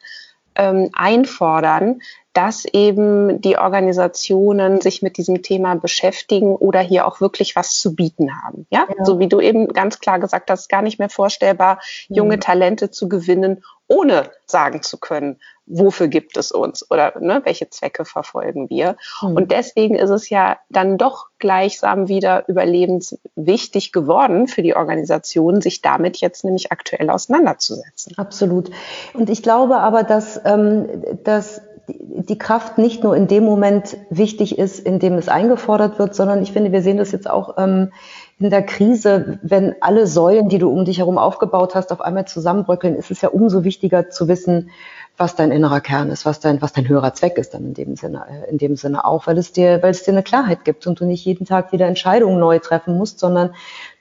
ähm, 0.57 0.91
einfordern, 0.95 2.01
dass 2.35 2.65
eben 2.67 3.41
die 3.41 3.57
Organisationen 3.57 4.81
sich 4.81 5.03
mit 5.03 5.17
diesem 5.17 5.43
Thema 5.43 5.77
beschäftigen 5.77 6.57
oder 6.57 6.81
hier 6.81 7.07
auch 7.07 7.21
wirklich 7.21 7.57
was 7.57 7.79
zu 7.79 7.95
bieten 7.95 8.43
haben. 8.43 8.67
Ja, 8.71 8.87
ja. 8.89 9.05
so 9.05 9.21
wie 9.21 9.29
du 9.29 9.41
eben 9.41 9.69
ganz 9.69 10.01
klar 10.01 10.19
gesagt 10.19 10.51
hast, 10.51 10.69
gar 10.69 10.83
nicht 10.83 10.99
mehr 10.99 11.09
vorstellbar, 11.09 11.81
junge 12.09 12.37
mhm. 12.37 12.41
Talente 12.41 12.91
zu 12.91 13.09
gewinnen, 13.09 13.63
ohne 13.87 14.31
sagen 14.47 14.83
zu 14.83 14.99
können, 14.99 15.39
wofür 15.67 16.09
gibt 16.09 16.37
es 16.37 16.51
uns 16.51 16.91
oder 16.91 17.19
ne, 17.21 17.41
welche 17.45 17.71
Zwecke 17.71 18.05
verfolgen 18.05 18.69
wir. 18.69 18.97
Mhm. 19.23 19.37
Und 19.37 19.53
deswegen 19.53 19.95
ist 19.95 20.11
es 20.11 20.29
ja 20.29 20.59
dann 20.69 20.99
doch 20.99 21.29
gleichsam 21.39 22.09
wieder 22.09 22.49
überlebenswichtig 22.49 23.93
geworden 23.93 24.49
für 24.49 24.63
die 24.63 24.75
Organisation, 24.75 25.61
sich 25.61 25.83
damit 25.83 26.17
jetzt 26.19 26.45
nämlich 26.45 26.73
aktuell 26.73 27.11
auseinanderzusetzen. 27.11 28.19
Absolut. 28.19 28.71
Und 29.13 29.31
ich 29.31 29.43
glaube 29.43 29.77
aber, 29.77 30.03
dass, 30.03 30.41
ähm, 30.45 30.89
dass 31.23 31.63
die 31.89 32.39
Kraft 32.39 32.79
nicht 32.79 33.03
nur 33.03 33.17
in 33.17 33.27
dem 33.27 33.45
Moment 33.45 33.97
wichtig 34.11 34.59
ist, 34.59 34.79
in 34.81 34.99
dem 34.99 35.15
es 35.15 35.29
eingefordert 35.29 35.99
wird, 35.99 36.15
sondern 36.15 36.43
ich 36.43 36.53
finde, 36.53 36.73
wir 36.73 36.83
sehen 36.83 36.97
das 36.97 37.13
jetzt 37.13 37.29
auch 37.29 37.57
ähm, 37.59 37.93
in 38.39 38.51
der 38.51 38.63
Krise, 38.63 39.39
wenn 39.43 39.75
alle 39.81 40.07
Säulen, 40.07 40.49
die 40.49 40.59
du 40.59 40.71
um 40.71 40.85
dich 40.85 40.99
herum 40.99 41.19
aufgebaut 41.19 41.75
hast, 41.75 41.93
auf 41.93 42.01
einmal 42.01 42.27
zusammenbröckeln, 42.27 42.97
ist 42.97 43.11
es 43.11 43.21
ja 43.21 43.29
umso 43.29 43.65
wichtiger 43.65 44.11
zu 44.11 44.29
wissen, 44.29 44.71
was 45.17 45.37
dein 45.37 45.53
innerer 45.53 45.81
Kern 45.81 46.11
ist, 46.11 46.27
was 46.27 46.41
dein, 46.41 46.61
was 46.61 46.73
dein 46.73 46.89
höherer 46.89 47.15
Zweck 47.15 47.39
ist 47.39 47.55
dann 47.55 47.65
in 47.65 47.75
dem 47.75 47.97
Sinne, 47.97 48.25
äh, 48.29 48.51
in 48.51 48.59
dem 48.59 48.77
Sinne 48.77 49.05
auch, 49.05 49.27
weil 49.27 49.39
es 49.39 49.53
dir, 49.53 49.83
weil 49.83 49.91
es 49.91 50.03
dir 50.03 50.13
eine 50.13 50.23
Klarheit 50.23 50.65
gibt 50.65 50.87
und 50.87 50.99
du 50.99 51.05
nicht 51.05 51.25
jeden 51.25 51.47
Tag 51.47 51.73
wieder 51.73 51.87
Entscheidungen 51.87 52.41
neu 52.41 52.59
treffen 52.59 52.97
musst, 52.97 53.21
sondern 53.21 53.55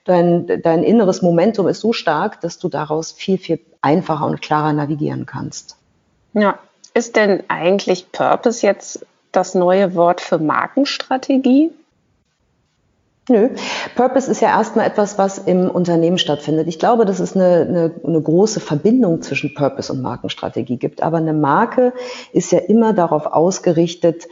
dein, 0.06 0.62
dein 0.62 0.84
inneres 0.84 1.22
Momentum 1.22 1.68
ist 1.68 1.82
so 1.82 1.94
stark, 1.94 2.42
dass 2.42 2.58
du 2.58 2.70
daraus 2.70 3.12
viel, 3.12 3.38
viel 3.38 3.60
einfacher 3.82 4.26
und 4.26 4.42
klarer 4.42 4.74
navigieren 4.74 5.26
kannst. 5.26 5.78
Ja. 6.34 6.60
Ist 6.94 7.16
denn 7.16 7.44
eigentlich 7.48 8.12
Purpose 8.12 8.66
jetzt 8.66 9.06
das 9.32 9.56
neue 9.56 9.96
Wort 9.96 10.22
für 10.22 10.38
Markenstrategie? 10.38 11.72
Nö. 13.30 13.50
Purpose 13.96 14.30
ist 14.30 14.42
ja 14.42 14.50
erstmal 14.50 14.86
etwas, 14.86 15.18
was 15.18 15.38
im 15.38 15.70
Unternehmen 15.70 16.18
stattfindet. 16.18 16.68
Ich 16.68 16.78
glaube, 16.78 17.06
dass 17.06 17.20
es 17.20 17.36
eine, 17.36 17.62
eine, 17.62 17.92
eine, 18.06 18.22
große 18.22 18.60
Verbindung 18.60 19.22
zwischen 19.22 19.54
Purpose 19.54 19.94
und 19.94 20.02
Markenstrategie 20.02 20.76
gibt. 20.76 21.02
Aber 21.02 21.18
eine 21.18 21.34
Marke 21.34 21.94
ist 22.34 22.52
ja 22.52 22.60
immer 22.60 22.92
darauf 22.92 23.26
ausgerichtet, 23.26 24.28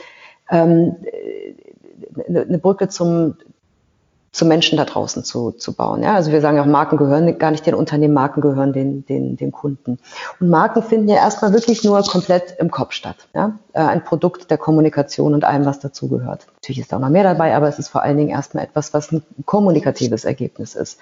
ähm, 0.49 0.97
eine 2.27 2.57
Brücke 2.57 2.89
zum, 2.89 3.37
zu 4.31 4.45
Menschen 4.45 4.77
da 4.77 4.85
draußen 4.85 5.25
zu, 5.25 5.51
zu 5.51 5.73
bauen. 5.73 6.03
Ja, 6.03 6.15
also 6.15 6.31
wir 6.31 6.39
sagen 6.39 6.55
ja 6.55 6.63
auch, 6.63 6.67
Marken 6.67 6.97
gehören 6.97 7.37
gar 7.37 7.51
nicht 7.51 7.65
den 7.65 7.75
Unternehmen, 7.75 8.13
Marken 8.13 8.39
gehören 8.39 8.71
den, 8.71 9.05
den, 9.05 9.35
den 9.35 9.51
Kunden. 9.51 9.99
Und 10.39 10.49
Marken 10.49 10.81
finden 10.81 11.09
ja 11.09 11.17
erstmal 11.17 11.51
wirklich 11.53 11.83
nur 11.83 12.01
komplett 12.03 12.55
im 12.57 12.71
Kopf 12.71 12.93
statt. 12.93 13.27
Ja? 13.33 13.59
Äh, 13.73 13.81
ein 13.81 14.03
Produkt 14.05 14.49
der 14.49 14.57
Kommunikation 14.57 15.33
und 15.33 15.43
allem, 15.43 15.65
was 15.65 15.79
dazugehört. 15.79 16.47
Natürlich 16.55 16.79
ist 16.79 16.93
da 16.93 16.97
auch 16.97 17.01
noch 17.01 17.09
mehr 17.09 17.23
dabei, 17.23 17.55
aber 17.55 17.67
es 17.67 17.77
ist 17.77 17.89
vor 17.89 18.03
allen 18.03 18.17
Dingen 18.17 18.29
erstmal 18.29 18.63
etwas, 18.63 18.93
was 18.93 19.11
ein 19.11 19.21
kommunikatives 19.45 20.23
Ergebnis 20.23 20.75
ist. 20.75 20.97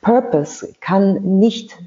Purpose 0.00 0.72
kann 0.80 1.38
nicht 1.38 1.78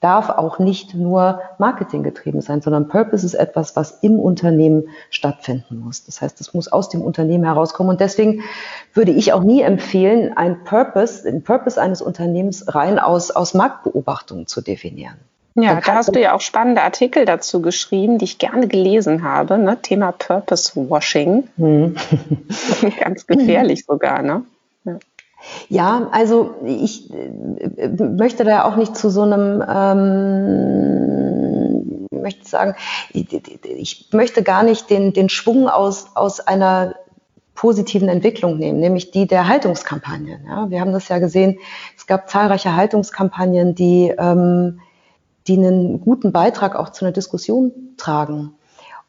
darf 0.00 0.30
auch 0.30 0.58
nicht 0.58 0.94
nur 0.94 1.40
Marketing 1.58 2.02
getrieben 2.02 2.40
sein, 2.40 2.62
sondern 2.62 2.88
Purpose 2.88 3.24
ist 3.24 3.34
etwas, 3.34 3.76
was 3.76 3.98
im 4.02 4.18
Unternehmen 4.18 4.88
stattfinden 5.10 5.78
muss. 5.78 6.04
Das 6.04 6.22
heißt, 6.22 6.40
es 6.40 6.54
muss 6.54 6.68
aus 6.68 6.88
dem 6.88 7.02
Unternehmen 7.02 7.44
herauskommen. 7.44 7.90
Und 7.90 8.00
deswegen 8.00 8.42
würde 8.94 9.12
ich 9.12 9.34
auch 9.34 9.42
nie 9.42 9.60
empfehlen, 9.60 10.36
ein 10.36 10.64
Purpose, 10.64 11.24
den 11.24 11.42
Purpose 11.42 11.80
eines 11.80 12.00
Unternehmens 12.00 12.74
rein 12.74 12.98
aus, 12.98 13.30
aus 13.30 13.52
Marktbeobachtungen 13.52 14.46
zu 14.46 14.62
definieren. 14.62 15.18
Ja, 15.54 15.80
da 15.80 15.94
hast 15.94 16.14
du 16.14 16.20
ja 16.20 16.34
auch 16.34 16.40
spannende 16.40 16.82
Artikel 16.82 17.24
dazu 17.24 17.60
geschrieben, 17.60 18.18
die 18.18 18.24
ich 18.24 18.38
gerne 18.38 18.68
gelesen 18.68 19.24
habe. 19.24 19.58
Ne? 19.58 19.82
Thema 19.82 20.12
Purpose 20.12 20.72
Washing. 20.88 21.48
Hm. 21.56 21.96
Ganz 23.00 23.26
gefährlich 23.26 23.84
sogar, 23.84 24.22
ne? 24.22 24.44
Ja. 25.68 26.08
Also 26.12 26.54
ich 26.64 27.12
äh, 27.12 27.88
möchte 27.88 28.44
da 28.44 28.64
auch 28.64 28.76
nicht 28.76 28.96
zu 28.96 29.10
so 29.10 29.22
einem, 29.22 29.62
ähm, 29.68 30.40
möchte 32.10 32.48
sagen, 32.48 32.74
ich 33.12 34.08
möchte 34.12 34.42
gar 34.42 34.62
nicht 34.62 34.90
den, 34.90 35.12
den 35.12 35.28
Schwung 35.28 35.68
aus, 35.68 36.10
aus 36.14 36.40
einer 36.40 36.94
positiven 37.54 38.08
Entwicklung 38.08 38.56
nehmen, 38.56 38.80
nämlich 38.80 39.10
die 39.10 39.26
der 39.26 39.46
Haltungskampagnen. 39.46 40.46
Ja, 40.46 40.70
wir 40.70 40.80
haben 40.80 40.92
das 40.92 41.08
ja 41.08 41.18
gesehen, 41.18 41.58
es 41.94 42.06
gab 42.06 42.30
zahlreiche 42.30 42.74
Haltungskampagnen, 42.74 43.74
die, 43.74 44.14
ähm, 44.16 44.80
die 45.46 45.58
einen 45.58 46.00
guten 46.00 46.32
Beitrag 46.32 46.74
auch 46.74 46.88
zu 46.88 47.04
einer 47.04 47.12
Diskussion 47.12 47.72
tragen. 47.98 48.54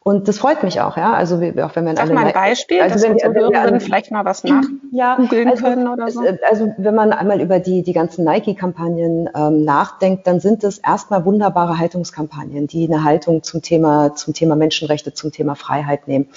Und 0.04 0.26
das 0.26 0.38
freut 0.38 0.64
mich 0.64 0.80
auch, 0.80 0.96
ja. 0.96 1.12
Also 1.12 1.36
auch 1.36 1.76
wenn 1.76 1.84
wir 1.84 1.94
Sag 1.94 2.12
mal 2.12 2.26
ein 2.26 2.32
Beispiel, 2.32 2.80
also 2.80 2.94
dass 2.94 3.02
wenn 3.04 3.12
unsere 3.12 3.34
Hörerinnen 3.34 3.80
vielleicht 3.80 4.10
mal 4.10 4.24
was 4.24 4.42
nachgoogeln 4.42 4.80
ja, 4.92 5.16
also, 5.16 5.64
können 5.64 5.86
oder 5.86 6.10
so. 6.10 6.22
Also 6.50 6.74
wenn 6.76 6.94
man 6.94 7.12
einmal 7.12 7.40
über 7.40 7.60
die, 7.60 7.82
die 7.82 7.92
ganzen 7.92 8.24
Nike-Kampagnen 8.24 9.28
ähm, 9.34 9.64
nachdenkt, 9.64 10.26
dann 10.26 10.40
sind 10.40 10.64
es 10.64 10.78
erstmal 10.78 11.24
wunderbare 11.24 11.78
Haltungskampagnen, 11.78 12.66
die 12.66 12.88
eine 12.88 13.04
Haltung 13.04 13.44
zum 13.44 13.62
Thema, 13.62 14.14
zum 14.16 14.34
Thema 14.34 14.56
Menschenrechte, 14.56 15.14
zum 15.14 15.30
Thema 15.30 15.54
Freiheit 15.54 16.08
nehmen. 16.08 16.28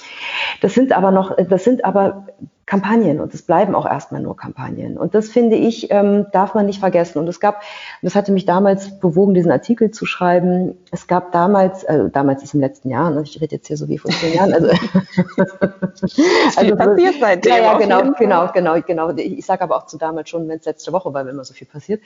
Das 0.60 0.74
sind 0.74 0.92
aber 0.92 1.10
noch, 1.10 1.36
das 1.36 1.64
sind 1.64 1.84
aber 1.84 2.28
Kampagnen 2.66 3.20
und 3.20 3.32
es 3.32 3.42
bleiben 3.42 3.76
auch 3.76 3.86
erstmal 3.86 4.20
nur 4.20 4.36
Kampagnen. 4.36 4.98
Und 4.98 5.14
das 5.14 5.28
finde 5.28 5.54
ich, 5.54 5.92
ähm, 5.92 6.26
darf 6.32 6.54
man 6.54 6.66
nicht 6.66 6.80
vergessen. 6.80 7.20
Und 7.20 7.28
es 7.28 7.38
gab, 7.38 7.62
das 8.02 8.16
hatte 8.16 8.32
mich 8.32 8.44
damals 8.44 8.98
bewogen, 8.98 9.34
diesen 9.34 9.52
Artikel 9.52 9.92
zu 9.92 10.04
schreiben. 10.04 10.76
Es 10.90 11.06
gab 11.06 11.30
damals, 11.30 11.84
äh, 11.84 12.10
damals 12.10 12.42
ist 12.42 12.54
im 12.54 12.60
letzten 12.60 12.90
Jahr, 12.90 13.10
ne, 13.10 13.22
ich 13.22 13.40
rede 13.40 13.54
jetzt 13.54 13.68
hier 13.68 13.76
so 13.76 13.88
wie 13.88 13.98
vor 13.98 14.10
zehn 14.10 14.34
Jahren. 14.34 14.52
Also, 14.52 14.66
also 16.56 16.76
passiert 16.76 17.14
seitdem. 17.20 17.52
Ja, 17.52 17.58
ja, 17.58 17.78
genau, 17.78 18.12
genau, 18.18 18.50
genau, 18.52 18.80
genau. 18.84 19.10
Ich, 19.10 19.38
ich 19.38 19.46
sage 19.46 19.62
aber 19.62 19.76
auch 19.76 19.86
zu 19.86 19.96
damals 19.96 20.28
schon, 20.28 20.48
wenn 20.48 20.58
es 20.58 20.64
letzte 20.64 20.92
Woche 20.92 21.14
war, 21.14 21.24
wenn 21.24 21.34
immer 21.34 21.44
so 21.44 21.54
viel 21.54 21.68
passiert, 21.68 22.02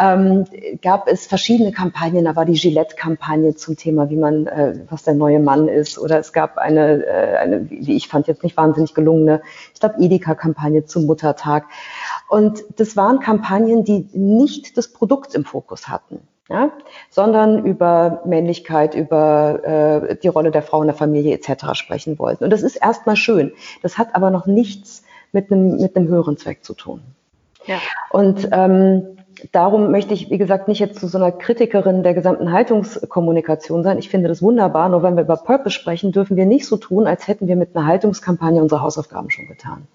ähm, 0.00 0.46
gab 0.82 1.06
es 1.06 1.28
verschiedene 1.28 1.70
Kampagnen. 1.70 2.24
Da 2.24 2.34
war 2.34 2.44
die 2.44 2.54
Gillette-Kampagne 2.54 3.54
zum 3.54 3.76
Thema, 3.76 4.10
wie 4.10 4.16
man, 4.16 4.48
äh, 4.48 4.80
was 4.90 5.04
der 5.04 5.14
neue 5.14 5.38
Mann 5.38 5.68
ist. 5.68 5.96
Oder 5.96 6.18
es 6.18 6.32
gab 6.32 6.58
eine, 6.58 7.06
äh, 7.06 7.36
eine, 7.36 7.70
wie 7.70 7.94
ich 7.94 8.08
fand, 8.08 8.26
jetzt 8.26 8.42
nicht 8.42 8.56
wahnsinnig 8.56 8.94
gelungene, 8.94 9.42
ich 9.72 9.78
glaube, 9.78 9.91
Edeka-Kampagne 9.98 10.84
zum 10.84 11.06
Muttertag. 11.06 11.66
Und 12.28 12.64
das 12.76 12.96
waren 12.96 13.20
Kampagnen, 13.20 13.84
die 13.84 14.08
nicht 14.12 14.76
das 14.76 14.88
Produkt 14.88 15.34
im 15.34 15.44
Fokus 15.44 15.88
hatten. 15.88 16.20
Ja, 16.48 16.70
sondern 17.08 17.64
über 17.64 18.20
Männlichkeit, 18.26 18.94
über 18.94 19.64
äh, 20.10 20.16
die 20.16 20.28
Rolle 20.28 20.50
der 20.50 20.62
Frau 20.62 20.82
in 20.82 20.88
der 20.88 20.94
Familie 20.94 21.34
etc. 21.34 21.74
sprechen 21.74 22.18
wollten. 22.18 22.44
Und 22.44 22.50
das 22.50 22.62
ist 22.62 22.76
erstmal 22.76 23.16
schön. 23.16 23.52
Das 23.80 23.96
hat 23.96 24.14
aber 24.14 24.30
noch 24.30 24.46
nichts 24.46 25.04
mit 25.30 25.50
einem, 25.50 25.76
mit 25.76 25.96
einem 25.96 26.08
höheren 26.08 26.36
Zweck 26.36 26.64
zu 26.64 26.74
tun. 26.74 27.00
Ja. 27.64 27.78
Und 28.10 28.48
ähm, 28.52 29.18
darum 29.50 29.90
möchte 29.90 30.14
ich, 30.14 30.30
wie 30.30 30.38
gesagt, 30.38 30.68
nicht 30.68 30.78
jetzt 30.78 31.00
zu 31.00 31.08
so 31.08 31.18
einer 31.18 31.32
Kritikerin 31.32 32.02
der 32.02 32.14
gesamten 32.14 32.52
Haltungskommunikation 32.52 33.82
sein. 33.82 33.98
Ich 33.98 34.08
finde 34.08 34.28
das 34.28 34.42
wunderbar. 34.42 34.88
Nur 34.88 35.02
wenn 35.02 35.16
wir 35.16 35.24
über 35.24 35.36
Purpose 35.36 35.74
sprechen, 35.74 36.12
dürfen 36.12 36.36
wir 36.36 36.46
nicht 36.46 36.66
so 36.66 36.76
tun, 36.76 37.06
als 37.06 37.26
hätten 37.26 37.48
wir 37.48 37.56
mit 37.56 37.74
einer 37.74 37.86
Haltungskampagne 37.86 38.62
unsere 38.62 38.82
Hausaufgaben 38.82 39.30
schon 39.30 39.48
getan. 39.48 39.88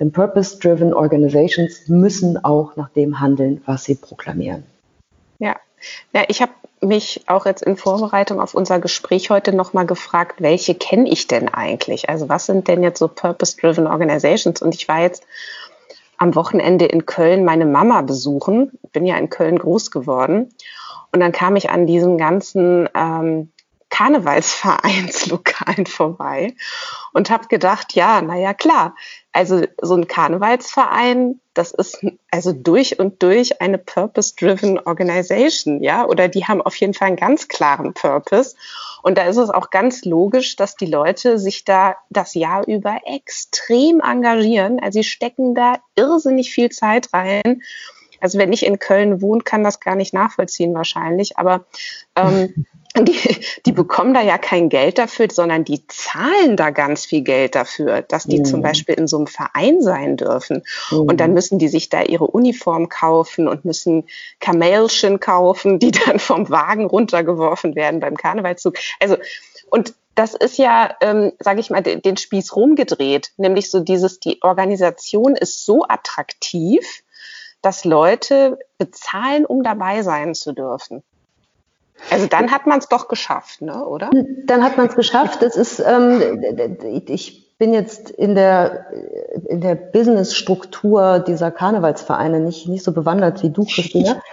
Denn 0.00 0.12
Purpose-Driven 0.12 0.94
Organizations 0.94 1.88
müssen 1.88 2.42
auch 2.42 2.74
nach 2.76 2.88
dem 2.88 3.20
handeln, 3.20 3.62
was 3.66 3.84
sie 3.84 3.94
proklamieren. 3.94 4.64
Ja, 5.38 5.56
ja 6.12 6.24
ich 6.28 6.40
habe 6.40 6.52
mich 6.80 7.24
auch 7.26 7.44
jetzt 7.44 7.62
in 7.62 7.76
Vorbereitung 7.76 8.40
auf 8.40 8.54
unser 8.54 8.80
Gespräch 8.80 9.28
heute 9.28 9.54
nochmal 9.54 9.86
gefragt, 9.86 10.40
welche 10.40 10.74
kenne 10.74 11.08
ich 11.10 11.26
denn 11.26 11.48
eigentlich? 11.48 12.08
Also 12.08 12.28
was 12.28 12.46
sind 12.46 12.68
denn 12.68 12.82
jetzt 12.82 12.98
so 12.98 13.08
Purpose-Driven 13.08 13.86
Organizations? 13.86 14.62
Und 14.62 14.74
ich 14.74 14.88
war 14.88 15.00
jetzt 15.00 15.24
am 16.20 16.34
Wochenende 16.34 16.84
in 16.84 17.06
Köln 17.06 17.44
meine 17.46 17.64
Mama 17.64 18.02
besuchen. 18.02 18.78
Bin 18.92 19.06
ja 19.06 19.16
in 19.16 19.30
Köln 19.30 19.58
groß 19.58 19.90
geworden. 19.90 20.54
Und 21.12 21.20
dann 21.20 21.32
kam 21.32 21.56
ich 21.56 21.70
an 21.70 21.86
diesen 21.86 22.18
ganzen 22.18 22.88
ähm, 22.94 23.50
Karnevalsvereinslokalen 23.88 25.86
vorbei 25.88 26.54
und 27.14 27.30
habe 27.30 27.48
gedacht, 27.48 27.94
ja, 27.94 28.20
naja, 28.20 28.52
klar, 28.52 28.94
also 29.32 29.64
so 29.80 29.94
ein 29.94 30.08
Karnevalsverein, 30.08 31.40
das 31.54 31.72
ist 31.72 32.04
also 32.30 32.52
durch 32.52 32.98
und 32.98 33.22
durch 33.22 33.62
eine 33.62 33.78
purpose-driven 33.78 34.78
Organization, 34.78 35.82
ja, 35.82 36.04
oder 36.04 36.28
die 36.28 36.44
haben 36.44 36.60
auf 36.60 36.76
jeden 36.76 36.94
Fall 36.94 37.08
einen 37.08 37.16
ganz 37.16 37.48
klaren 37.48 37.94
Purpose. 37.94 38.56
Und 39.02 39.18
da 39.18 39.26
ist 39.26 39.36
es 39.36 39.50
auch 39.50 39.70
ganz 39.70 40.04
logisch, 40.04 40.56
dass 40.56 40.76
die 40.76 40.86
Leute 40.86 41.38
sich 41.38 41.64
da 41.64 41.96
das 42.10 42.34
Jahr 42.34 42.66
über 42.66 42.98
extrem 43.06 44.00
engagieren. 44.00 44.80
Also 44.80 45.00
sie 45.00 45.04
stecken 45.04 45.54
da 45.54 45.74
irrsinnig 45.96 46.52
viel 46.52 46.70
Zeit 46.70 47.12
rein. 47.12 47.62
Also 48.20 48.38
wenn 48.38 48.52
ich 48.52 48.64
in 48.64 48.78
Köln 48.78 49.20
wohne, 49.20 49.42
kann 49.42 49.64
das 49.64 49.80
gar 49.80 49.96
nicht 49.96 50.14
nachvollziehen 50.14 50.74
wahrscheinlich. 50.74 51.38
Aber 51.38 51.64
ähm, 52.16 52.66
die, 52.98 53.18
die 53.66 53.72
bekommen 53.72 54.14
da 54.14 54.20
ja 54.20 54.38
kein 54.38 54.68
Geld 54.68 54.98
dafür, 54.98 55.28
sondern 55.30 55.64
die 55.64 55.86
zahlen 55.86 56.56
da 56.56 56.70
ganz 56.70 57.06
viel 57.06 57.22
Geld 57.22 57.54
dafür, 57.54 58.02
dass 58.02 58.24
die 58.24 58.40
mhm. 58.40 58.44
zum 58.44 58.62
Beispiel 58.62 58.96
in 58.96 59.06
so 59.06 59.18
einem 59.18 59.26
Verein 59.26 59.80
sein 59.80 60.16
dürfen. 60.16 60.62
Mhm. 60.90 61.00
Und 61.00 61.20
dann 61.20 61.32
müssen 61.32 61.58
die 61.58 61.68
sich 61.68 61.88
da 61.88 62.02
ihre 62.02 62.26
Uniform 62.26 62.88
kaufen 62.88 63.48
und 63.48 63.64
müssen 63.64 64.04
Kamelchen 64.40 65.20
kaufen, 65.20 65.78
die 65.78 65.90
dann 66.06 66.18
vom 66.18 66.50
Wagen 66.50 66.86
runtergeworfen 66.86 67.74
werden 67.74 68.00
beim 68.00 68.16
Karnevalszug. 68.16 68.76
Also, 68.98 69.16
und 69.70 69.94
das 70.16 70.34
ist 70.34 70.58
ja, 70.58 70.96
ähm, 71.00 71.32
sage 71.38 71.60
ich 71.60 71.70
mal, 71.70 71.82
den, 71.82 72.02
den 72.02 72.16
Spieß 72.16 72.56
rumgedreht. 72.56 73.30
Nämlich 73.36 73.70
so 73.70 73.80
dieses, 73.80 74.20
die 74.20 74.42
Organisation 74.42 75.36
ist 75.36 75.64
so 75.64 75.84
attraktiv, 75.88 76.84
dass 77.62 77.84
Leute 77.84 78.58
bezahlen, 78.78 79.44
um 79.44 79.62
dabei 79.62 80.02
sein 80.02 80.34
zu 80.34 80.52
dürfen. 80.52 81.02
Also 82.10 82.26
dann 82.26 82.50
hat 82.50 82.66
man 82.66 82.78
es 82.78 82.88
doch 82.88 83.08
geschafft, 83.08 83.60
ne? 83.60 83.84
oder? 83.84 84.10
Dann 84.46 84.64
hat 84.64 84.78
man 84.78 84.86
es 84.86 84.96
geschafft. 84.96 85.42
Es 85.42 85.54
ist, 85.56 85.80
ähm, 85.80 86.42
ich 87.06 87.58
bin 87.58 87.74
jetzt 87.74 88.08
in 88.08 88.34
der, 88.34 88.86
in 89.48 89.60
der 89.60 89.74
Business-Struktur 89.74 91.18
dieser 91.18 91.50
Karnevalsvereine 91.50 92.40
nicht, 92.40 92.68
nicht 92.68 92.82
so 92.82 92.92
bewandert 92.92 93.42
wie 93.42 93.50
du, 93.50 93.66
Christina. 93.66 94.22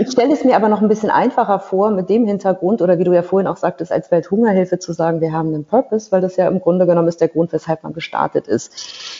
Ich 0.00 0.12
stelle 0.12 0.32
es 0.32 0.44
mir 0.44 0.56
aber 0.56 0.68
noch 0.68 0.82
ein 0.82 0.88
bisschen 0.88 1.10
einfacher 1.10 1.58
vor, 1.58 1.90
mit 1.90 2.08
dem 2.08 2.26
Hintergrund 2.26 2.82
oder 2.82 2.98
wie 2.98 3.04
du 3.04 3.12
ja 3.12 3.22
vorhin 3.22 3.46
auch 3.46 3.56
sagtest, 3.56 3.92
als 3.92 4.10
Welthungerhilfe 4.10 4.78
zu 4.78 4.92
sagen, 4.92 5.20
wir 5.20 5.32
haben 5.32 5.54
einen 5.54 5.64
Purpose, 5.64 6.12
weil 6.12 6.20
das 6.20 6.36
ja 6.36 6.48
im 6.48 6.60
Grunde 6.60 6.86
genommen 6.86 7.08
ist 7.08 7.20
der 7.20 7.28
Grund, 7.28 7.52
weshalb 7.52 7.82
man 7.82 7.92
gestartet 7.92 8.46
ist. 8.46 8.72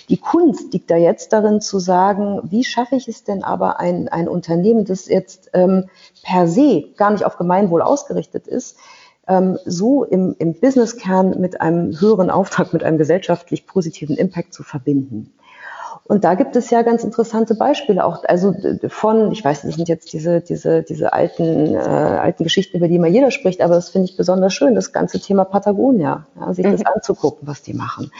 Die 0.08 0.16
Kunst 0.16 0.72
liegt 0.72 0.90
da 0.90 0.96
jetzt 0.96 1.32
darin 1.32 1.60
zu 1.60 1.78
sagen, 1.78 2.40
wie 2.44 2.64
schaffe 2.64 2.96
ich 2.96 3.08
es 3.08 3.24
denn 3.24 3.44
aber, 3.44 3.80
ein, 3.80 4.08
ein 4.08 4.28
Unternehmen, 4.28 4.84
das 4.84 5.08
jetzt 5.08 5.50
ähm, 5.52 5.88
per 6.22 6.48
se 6.48 6.84
gar 6.96 7.10
nicht 7.10 7.24
auf 7.24 7.36
Gemeinwohl 7.36 7.82
ausgerichtet 7.82 8.46
ist, 8.46 8.76
ähm, 9.28 9.58
so 9.64 10.04
im, 10.04 10.34
im 10.38 10.54
Businesskern 10.54 11.40
mit 11.40 11.60
einem 11.60 12.00
höheren 12.00 12.30
Auftrag, 12.30 12.72
mit 12.72 12.82
einem 12.82 12.98
gesellschaftlich 12.98 13.66
positiven 13.66 14.16
Impact 14.16 14.52
zu 14.52 14.62
verbinden. 14.62 15.32
Und 16.04 16.24
da 16.24 16.34
gibt 16.34 16.56
es 16.56 16.70
ja 16.70 16.82
ganz 16.82 17.04
interessante 17.04 17.54
Beispiele 17.54 18.04
auch, 18.04 18.24
also 18.24 18.52
von, 18.88 19.30
ich 19.30 19.44
weiß, 19.44 19.62
das 19.62 19.76
sind 19.76 19.88
jetzt 19.88 20.12
diese, 20.12 20.40
diese, 20.40 20.82
diese 20.82 21.12
alten, 21.12 21.74
äh, 21.74 21.78
alten 21.78 22.42
Geschichten, 22.42 22.78
über 22.78 22.88
die 22.88 22.96
immer 22.96 23.06
jeder 23.06 23.30
spricht, 23.30 23.60
aber 23.60 23.74
das 23.74 23.90
finde 23.90 24.08
ich 24.10 24.16
besonders 24.16 24.52
schön, 24.52 24.74
das 24.74 24.92
ganze 24.92 25.20
Thema 25.20 25.44
Patagonia, 25.44 26.26
ja, 26.38 26.52
sich 26.52 26.64
das 26.64 26.80
mhm. 26.80 26.86
anzugucken, 26.94 27.46
was 27.46 27.62
die 27.62 27.74
machen. 27.74 28.10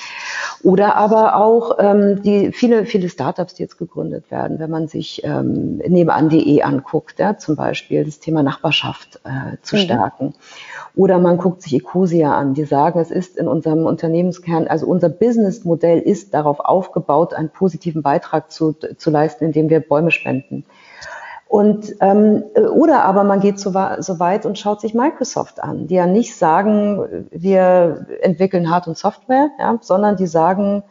Oder 0.63 0.95
aber 0.95 1.37
auch 1.37 1.79
ähm, 1.81 2.23
die 2.23 2.53
viele, 2.53 2.85
viele 2.85 3.09
Startups, 3.09 3.55
die 3.55 3.63
jetzt 3.63 3.79
gegründet 3.79 4.31
werden, 4.31 4.59
wenn 4.61 4.71
man 4.71 4.87
sich 4.87 5.23
ähm, 5.25 5.79
nebenan.de 5.79 6.63
anguckt, 6.63 7.19
ja, 7.19 7.39
zum 7.39 7.57
Beispiel 7.57 8.05
das 8.05 8.21
Thema 8.21 8.43
Nachbarschaft 8.43 9.21
äh, 9.25 9.57
zu 9.63 9.77
mhm. 9.77 9.81
stärken. 9.81 10.35
Oder 10.97 11.19
man 11.19 11.39
guckt 11.39 11.63
sich 11.63 11.75
Ecosia 11.75 12.37
an. 12.37 12.55
Die 12.55 12.65
sagen, 12.65 13.01
es 13.01 13.11
ist 13.11 13.37
in 13.37 13.49
unserem 13.49 13.87
Unternehmenskern, 13.87 14.67
also 14.67 14.87
unser 14.87 15.09
Businessmodell 15.09 16.01
ist 16.01 16.35
darauf 16.35 16.61
aufgebaut, 16.61 17.33
einen 17.33 17.49
positiven 17.81 18.03
Beitrag 18.03 18.53
zu, 18.53 18.73
zu 18.73 19.11
leisten, 19.11 19.45
indem 19.45 19.71
wir 19.71 19.81
Bäume 19.81 20.11
spenden. 20.11 20.65
Und 21.49 21.97
ähm, 22.01 22.45
oder 22.55 23.05
aber 23.05 23.25
man 23.25 23.41
geht 23.41 23.59
so, 23.59 23.73
so 23.99 24.21
weit 24.21 24.47
und 24.47 24.57
schaut 24.57 24.81
sich 24.81 24.95
Microsoft 24.95 25.61
an, 25.61 25.89
die 25.89 25.97
ja 25.97 26.07
nicht 26.07 26.37
sagen, 26.37 27.27
wir 27.33 28.07
entwickeln 28.23 28.71
Hard- 28.71 28.87
und 28.87 28.97
Software, 28.97 29.51
ja, 29.59 29.79
sondern 29.81 30.17
die 30.17 30.29
sagen, 30.29 30.85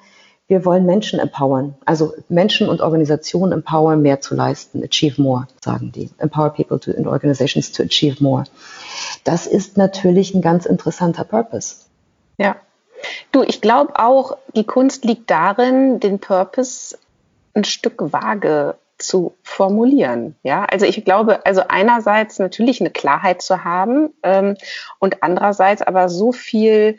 wir 0.47 0.65
wollen 0.65 0.85
Menschen 0.85 1.19
empowern, 1.19 1.75
also 1.85 2.13
Menschen 2.27 2.67
und 2.67 2.81
Organisationen 2.81 3.53
empowern, 3.53 4.01
mehr 4.01 4.19
zu 4.19 4.35
leisten, 4.35 4.83
achieve 4.83 5.21
more, 5.21 5.47
sagen 5.63 5.91
die, 5.93 6.09
empower 6.17 6.49
people 6.49 6.79
to, 6.79 6.91
and 6.91 7.07
organizations 7.07 7.71
to 7.71 7.83
achieve 7.83 8.21
more. 8.21 8.43
Das 9.23 9.47
ist 9.47 9.77
natürlich 9.77 10.33
ein 10.33 10.41
ganz 10.41 10.65
interessanter 10.65 11.23
Purpose. 11.23 11.85
Ja. 12.37 12.55
Du, 13.31 13.43
ich 13.43 13.61
glaube 13.61 13.93
auch, 13.97 14.37
die 14.55 14.65
Kunst 14.65 15.05
liegt 15.05 15.29
darin, 15.29 15.99
den 15.99 16.19
Purpose 16.19 16.97
ein 17.53 17.63
Stück 17.63 17.95
vage 18.13 18.75
zu 18.97 19.33
formulieren. 19.43 20.35
Ja, 20.43 20.65
also 20.65 20.85
ich 20.85 21.03
glaube, 21.05 21.45
also 21.45 21.63
einerseits 21.67 22.37
natürlich 22.37 22.81
eine 22.81 22.89
Klarheit 22.89 23.41
zu 23.41 23.63
haben 23.63 24.09
ähm, 24.23 24.55
und 24.99 25.23
andererseits 25.23 25.81
aber 25.81 26.09
so 26.09 26.31
viel 26.31 26.97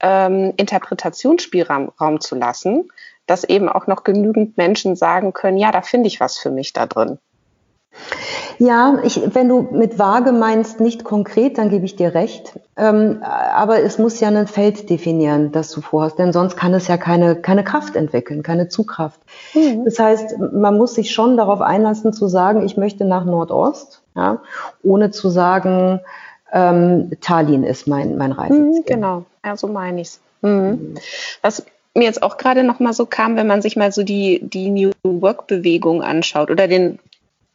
ähm, 0.00 0.52
Interpretationsspielraum 0.56 1.90
Raum 2.00 2.20
zu 2.20 2.34
lassen, 2.34 2.90
dass 3.26 3.44
eben 3.44 3.68
auch 3.68 3.86
noch 3.86 4.04
genügend 4.04 4.56
Menschen 4.56 4.94
sagen 4.94 5.32
können, 5.32 5.58
ja, 5.58 5.72
da 5.72 5.82
finde 5.82 6.08
ich 6.08 6.20
was 6.20 6.38
für 6.38 6.50
mich 6.50 6.72
da 6.72 6.86
drin. 6.86 7.18
Ja, 8.58 8.98
ich, 9.04 9.34
wenn 9.34 9.48
du 9.48 9.68
mit 9.70 9.98
vage 9.98 10.32
meinst, 10.32 10.80
nicht 10.80 11.04
konkret, 11.04 11.58
dann 11.58 11.70
gebe 11.70 11.84
ich 11.84 11.94
dir 11.94 12.14
recht. 12.14 12.58
Ähm, 12.76 13.22
aber 13.22 13.80
es 13.82 13.98
muss 13.98 14.18
ja 14.18 14.28
ein 14.28 14.46
Feld 14.48 14.90
definieren, 14.90 15.52
das 15.52 15.70
du 15.70 15.80
vorhast, 15.80 16.18
denn 16.18 16.32
sonst 16.32 16.56
kann 16.56 16.74
es 16.74 16.88
ja 16.88 16.96
keine, 16.96 17.36
keine 17.36 17.62
Kraft 17.62 17.94
entwickeln, 17.94 18.42
keine 18.42 18.68
Zugkraft. 18.68 19.20
Mhm. 19.54 19.84
Das 19.84 19.98
heißt, 19.98 20.38
man 20.52 20.76
muss 20.76 20.94
sich 20.94 21.12
schon 21.12 21.36
darauf 21.36 21.60
einlassen 21.60 22.12
zu 22.12 22.26
sagen, 22.26 22.64
ich 22.64 22.76
möchte 22.76 23.04
nach 23.04 23.24
Nordost, 23.24 24.02
ja, 24.16 24.42
ohne 24.82 25.12
zu 25.12 25.28
sagen, 25.30 26.00
ähm, 26.52 27.12
Tallinn 27.20 27.62
ist 27.62 27.86
mein, 27.86 28.16
mein 28.16 28.32
Reiseziel. 28.32 28.64
Mhm, 28.64 28.84
genau, 28.86 29.24
ja, 29.44 29.56
so 29.56 29.68
meine 29.68 30.00
ich 30.00 30.08
es. 30.08 30.20
Mhm. 30.42 30.50
mhm. 30.50 30.94
Was 31.42 31.64
mir 31.94 32.04
jetzt 32.04 32.22
auch 32.22 32.36
gerade 32.36 32.62
noch 32.62 32.80
mal 32.80 32.92
so 32.92 33.06
kam, 33.06 33.36
wenn 33.36 33.46
man 33.46 33.62
sich 33.62 33.76
mal 33.76 33.92
so 33.92 34.02
die, 34.02 34.40
die 34.42 34.70
New 34.70 34.90
Work-Bewegung 35.02 36.02
anschaut 36.02 36.50
oder 36.50 36.68
den 36.68 36.98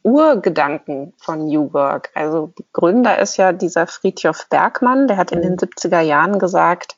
Urgedanken 0.03 1.13
von 1.17 1.47
New 1.47 1.73
Work. 1.73 2.11
Also 2.13 2.53
Gründer 2.73 3.19
ist 3.19 3.37
ja 3.37 3.53
dieser 3.53 3.87
Friedhof 3.87 4.47
Bergmann, 4.49 5.07
der 5.07 5.17
hat 5.17 5.31
in 5.31 5.41
den 5.41 5.57
70er 5.57 6.01
mhm. 6.01 6.07
Jahren 6.07 6.39
gesagt, 6.39 6.95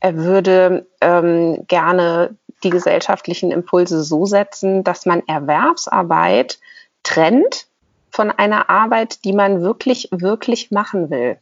er 0.00 0.16
würde 0.16 0.86
ähm, 1.00 1.64
gerne 1.66 2.36
die 2.62 2.70
gesellschaftlichen 2.70 3.50
Impulse 3.50 4.02
so 4.02 4.26
setzen, 4.26 4.84
dass 4.84 5.06
man 5.06 5.22
Erwerbsarbeit 5.26 6.58
trennt 7.02 7.66
von 8.10 8.30
einer 8.30 8.70
Arbeit, 8.70 9.24
die 9.24 9.32
man 9.32 9.62
wirklich, 9.62 10.08
wirklich 10.12 10.70
machen 10.70 11.10
will. 11.10 11.38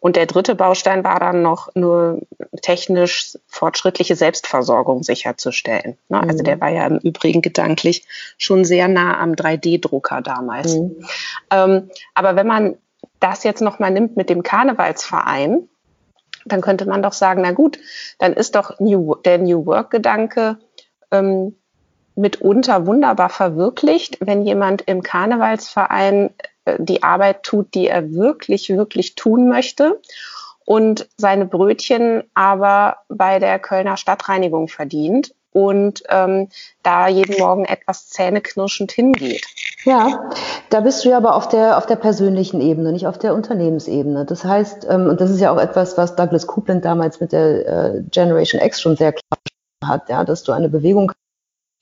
Und 0.00 0.16
der 0.16 0.26
dritte 0.26 0.54
Baustein 0.54 1.04
war 1.04 1.18
dann 1.20 1.42
noch 1.42 1.74
nur 1.74 2.20
technisch 2.62 3.36
fortschrittliche 3.46 4.16
Selbstversorgung 4.16 5.02
sicherzustellen. 5.02 5.96
Ne? 6.08 6.20
Also 6.20 6.42
der 6.42 6.56
mhm. 6.56 6.60
war 6.60 6.68
ja 6.68 6.86
im 6.86 6.98
Übrigen 6.98 7.42
gedanklich 7.42 8.06
schon 8.38 8.64
sehr 8.64 8.88
nah 8.88 9.18
am 9.18 9.32
3D-Drucker 9.32 10.22
damals. 10.22 10.74
Mhm. 10.74 11.04
Ähm, 11.50 11.90
aber 12.14 12.36
wenn 12.36 12.46
man 12.46 12.76
das 13.20 13.44
jetzt 13.44 13.62
nochmal 13.62 13.90
nimmt 13.90 14.16
mit 14.16 14.30
dem 14.30 14.42
Karnevalsverein, 14.42 15.68
dann 16.44 16.60
könnte 16.60 16.86
man 16.86 17.02
doch 17.02 17.12
sagen, 17.12 17.42
na 17.42 17.52
gut, 17.52 17.78
dann 18.18 18.32
ist 18.32 18.54
doch 18.54 18.78
New, 18.78 19.16
der 19.16 19.38
New 19.38 19.66
Work-Gedanke 19.66 20.58
ähm, 21.10 21.56
mitunter 22.14 22.86
wunderbar 22.86 23.28
verwirklicht, 23.28 24.18
wenn 24.20 24.42
jemand 24.42 24.82
im 24.82 25.02
Karnevalsverein 25.02 26.30
die 26.78 27.02
Arbeit 27.02 27.42
tut, 27.42 27.74
die 27.74 27.88
er 27.88 28.12
wirklich, 28.12 28.68
wirklich 28.70 29.14
tun 29.14 29.48
möchte 29.48 30.00
und 30.64 31.08
seine 31.16 31.46
Brötchen 31.46 32.24
aber 32.34 32.98
bei 33.08 33.38
der 33.38 33.58
Kölner 33.58 33.96
Stadtreinigung 33.96 34.68
verdient 34.68 35.34
und 35.52 36.02
ähm, 36.10 36.48
da 36.82 37.08
jeden 37.08 37.38
Morgen 37.38 37.64
etwas 37.64 38.10
zähneknirschend 38.10 38.92
hingeht. 38.92 39.42
Ja, 39.84 40.28
da 40.68 40.80
bist 40.80 41.02
du 41.02 41.08
ja 41.08 41.16
aber 41.16 41.34
auf 41.34 41.48
der, 41.48 41.78
auf 41.78 41.86
der 41.86 41.96
persönlichen 41.96 42.60
Ebene, 42.60 42.92
nicht 42.92 43.06
auf 43.06 43.16
der 43.18 43.34
Unternehmensebene. 43.34 44.26
Das 44.26 44.44
heißt, 44.44 44.86
ähm, 44.90 45.06
und 45.06 45.20
das 45.20 45.30
ist 45.30 45.40
ja 45.40 45.50
auch 45.52 45.60
etwas, 45.60 45.96
was 45.96 46.14
Douglas 46.14 46.46
Coupland 46.46 46.84
damals 46.84 47.20
mit 47.20 47.32
der 47.32 47.66
äh, 47.66 48.02
Generation 48.10 48.60
X 48.60 48.82
schon 48.82 48.96
sehr 48.96 49.12
klar 49.12 49.38
hat, 49.82 50.10
ja, 50.10 50.24
dass 50.24 50.42
du 50.42 50.52
eine 50.52 50.68
Bewegung 50.68 51.12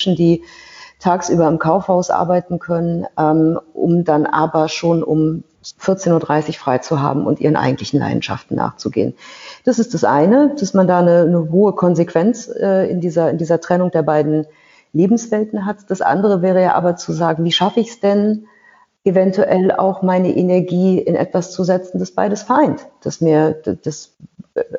die 0.05 0.45
tagsüber 1.05 1.47
im 1.49 1.59
Kaufhaus 1.59 2.09
arbeiten 2.09 2.59
können, 2.59 3.07
ähm, 3.19 3.61
um 3.75 4.05
dann 4.05 4.25
aber 4.25 4.69
schon 4.69 5.03
um 5.03 5.45
14.30 5.63 6.13
Uhr 6.49 6.55
frei 6.55 6.79
zu 6.79 7.01
haben 7.01 7.27
und 7.27 7.41
ihren 7.41 7.57
eigentlichen 7.57 8.01
Leidenschaften 8.01 8.57
nachzugehen. 8.57 9.15
Das 9.65 9.79
ist 9.79 9.93
das 9.93 10.05
eine, 10.05 10.55
dass 10.59 10.73
man 10.73 10.89
da 10.89 11.01
eine, 11.01 11.21
eine 11.21 11.51
hohe 11.51 11.75
Konsequenz 11.75 12.49
äh, 12.49 12.91
in, 12.91 13.01
dieser, 13.01 13.31
in 13.31 13.37
dieser 13.37 13.61
Trennung 13.61 13.91
der 13.91 14.03
beiden 14.03 14.47
Lebenswelten 14.95 15.67
hat. 15.67 15.79
Das 15.89 16.01
andere 16.01 16.41
wäre 16.41 16.63
ja 16.63 16.75
aber 16.75 16.97
zu 16.97 17.13
sagen, 17.13 17.45
wie 17.45 17.53
schaffe 17.53 17.81
ich 17.81 17.91
es 17.91 18.01
denn, 18.01 18.47
eventuell 19.05 19.73
auch 19.73 20.01
meine 20.01 20.35
Energie 20.35 20.99
in 20.99 21.15
etwas 21.17 21.53
zu 21.53 21.65
setzen, 21.65 21.99
das 21.99 22.13
beides 22.13 22.43
vereint, 22.43 22.87
das 23.03 23.21
mir 23.21 23.53
das 23.53 24.17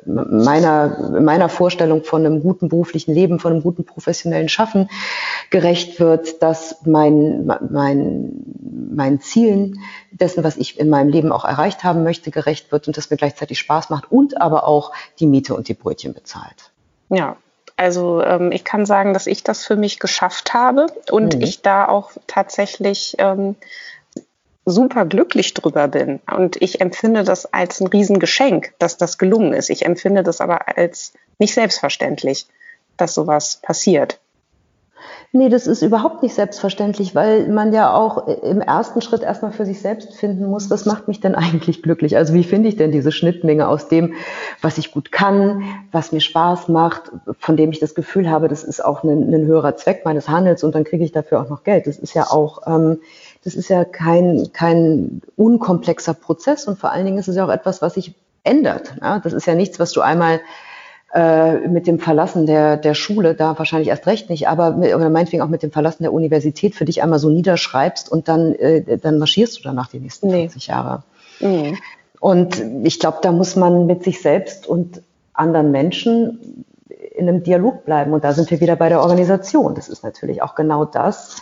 meiner, 0.05 1.19
meiner 1.19 1.49
Vorstellung 1.49 2.03
von 2.03 2.25
einem 2.25 2.41
guten 2.41 2.69
beruflichen 2.69 3.13
Leben, 3.13 3.39
von 3.39 3.51
einem 3.51 3.61
guten 3.61 3.85
professionellen 3.85 4.47
Schaffen 4.47 4.89
gerecht 5.49 5.99
wird, 5.99 6.41
dass 6.41 6.85
mein, 6.85 7.45
mein, 7.69 8.31
meinen 8.95 9.19
Zielen 9.19 9.79
dessen, 10.11 10.43
was 10.43 10.55
ich 10.55 10.79
in 10.79 10.89
meinem 10.89 11.09
Leben 11.09 11.31
auch 11.31 11.43
erreicht 11.43 11.83
haben 11.83 12.03
möchte, 12.03 12.31
gerecht 12.31 12.71
wird 12.71 12.87
und 12.87 12.95
das 12.95 13.09
mir 13.09 13.17
gleichzeitig 13.17 13.59
Spaß 13.59 13.89
macht 13.89 14.11
und 14.11 14.41
aber 14.41 14.65
auch 14.65 14.93
die 15.19 15.27
Miete 15.27 15.55
und 15.55 15.67
die 15.67 15.73
Brötchen 15.73 16.13
bezahlt. 16.13 16.71
Ja, 17.09 17.35
also 17.77 18.23
ähm, 18.23 18.51
ich 18.53 18.63
kann 18.63 18.85
sagen, 18.85 19.13
dass 19.13 19.27
ich 19.27 19.43
das 19.43 19.65
für 19.65 19.75
mich 19.75 19.99
geschafft 19.99 20.53
habe 20.53 20.87
und 21.11 21.35
mhm. 21.35 21.41
ich 21.41 21.61
da 21.61 21.87
auch 21.87 22.11
tatsächlich 22.27 23.15
ähm, 23.17 23.55
super 24.65 25.05
glücklich 25.05 25.53
drüber 25.53 25.87
bin. 25.87 26.19
Und 26.33 26.61
ich 26.61 26.81
empfinde 26.81 27.23
das 27.23 27.51
als 27.53 27.79
ein 27.79 27.87
Riesengeschenk, 27.87 28.73
dass 28.79 28.97
das 28.97 29.17
gelungen 29.17 29.53
ist. 29.53 29.69
Ich 29.69 29.85
empfinde 29.85 30.23
das 30.23 30.41
aber 30.41 30.77
als 30.77 31.13
nicht 31.37 31.53
selbstverständlich, 31.53 32.47
dass 32.97 33.13
sowas 33.13 33.59
passiert. 33.61 34.19
Nee, 35.31 35.49
das 35.49 35.67
ist 35.67 35.81
überhaupt 35.81 36.23
nicht 36.23 36.33
selbstverständlich, 36.33 37.13
weil 37.13 37.49
man 37.49 37.73
ja 37.73 37.93
auch 37.93 38.25
im 38.25 38.61
ersten 38.61 39.01
Schritt 39.01 39.21
erstmal 39.21 39.51
für 39.51 39.65
sich 39.65 39.81
selbst 39.81 40.15
finden 40.15 40.45
muss, 40.45 40.69
was 40.69 40.85
macht 40.85 41.09
mich 41.09 41.19
denn 41.19 41.35
eigentlich 41.35 41.83
glücklich? 41.83 42.15
Also 42.15 42.33
wie 42.33 42.45
finde 42.45 42.69
ich 42.69 42.77
denn 42.77 42.93
diese 42.93 43.11
Schnittmenge 43.11 43.67
aus 43.67 43.89
dem, 43.89 44.13
was 44.61 44.77
ich 44.77 44.93
gut 44.93 45.11
kann, 45.11 45.63
was 45.91 46.13
mir 46.13 46.21
Spaß 46.21 46.69
macht, 46.69 47.11
von 47.37 47.57
dem 47.57 47.71
ich 47.71 47.79
das 47.79 47.95
Gefühl 47.95 48.29
habe, 48.29 48.47
das 48.47 48.63
ist 48.63 48.83
auch 48.83 49.03
ein, 49.03 49.33
ein 49.33 49.45
höherer 49.45 49.75
Zweck 49.75 50.05
meines 50.05 50.29
Handels 50.29 50.63
und 50.63 50.73
dann 50.73 50.85
kriege 50.85 51.03
ich 51.03 51.11
dafür 51.11 51.41
auch 51.41 51.49
noch 51.49 51.65
Geld. 51.65 51.85
Das 51.85 51.99
ist 51.99 52.13
ja 52.13 52.31
auch, 52.31 52.61
ähm, 52.65 52.99
das 53.45 53.53
ist 53.53 53.69
ja 53.69 53.85
kein, 53.85 54.49
kein 54.51 55.21
unkomplexer 55.37 56.15
Prozess 56.15 56.67
und 56.67 56.79
vor 56.79 56.91
allen 56.91 57.05
Dingen 57.05 57.19
ist 57.19 57.27
es 57.27 57.35
ja 57.35 57.45
auch 57.45 57.51
etwas, 57.51 57.81
was 57.81 57.93
sich 57.93 58.15
ändert. 58.43 58.95
Ja? 59.01 59.19
Das 59.19 59.33
ist 59.33 59.45
ja 59.45 59.53
nichts, 59.53 59.79
was 59.79 59.91
du 59.91 60.01
einmal 60.01 60.41
äh, 61.13 61.67
mit 61.67 61.85
dem 61.85 61.99
Verlassen 61.99 62.47
der, 62.47 62.75
der 62.75 62.95
Schule, 62.95 63.35
da 63.35 63.57
wahrscheinlich 63.57 63.89
erst 63.89 64.07
recht 64.07 64.31
nicht, 64.31 64.47
aber 64.47 64.71
mit, 64.71 64.93
oder 64.95 65.11
meinetwegen 65.11 65.43
auch 65.43 65.47
mit 65.47 65.61
dem 65.61 65.71
Verlassen 65.71 66.01
der 66.01 66.11
Universität 66.11 66.73
für 66.73 66.85
dich 66.85 67.03
einmal 67.03 67.19
so 67.19 67.29
niederschreibst 67.29 68.11
und 68.11 68.27
dann, 68.27 68.55
äh, 68.55 68.97
dann 68.97 69.19
marschierst 69.19 69.59
du 69.59 69.63
danach 69.63 69.89
die 69.89 69.99
nächsten 69.99 70.27
nee. 70.27 70.49
40 70.49 70.67
Jahre. 70.67 71.03
Mhm. 71.39 71.77
Und 72.19 72.59
ich 72.83 72.99
glaube, 72.99 73.19
da 73.21 73.31
muss 73.31 73.55
man 73.55 73.85
mit 73.85 74.03
sich 74.03 74.21
selbst 74.23 74.65
und 74.65 75.03
anderen 75.33 75.69
Menschen 75.69 76.65
in 77.15 77.29
einem 77.29 77.43
Dialog 77.43 77.85
bleiben. 77.85 78.11
Und 78.13 78.23
da 78.23 78.33
sind 78.33 78.49
wir 78.49 78.59
wieder 78.59 78.75
bei 78.75 78.89
der 78.89 79.01
Organisation. 79.01 79.75
Das 79.75 79.87
ist 79.87 80.03
natürlich 80.03 80.41
auch 80.41 80.55
genau 80.55 80.85
das, 80.85 81.37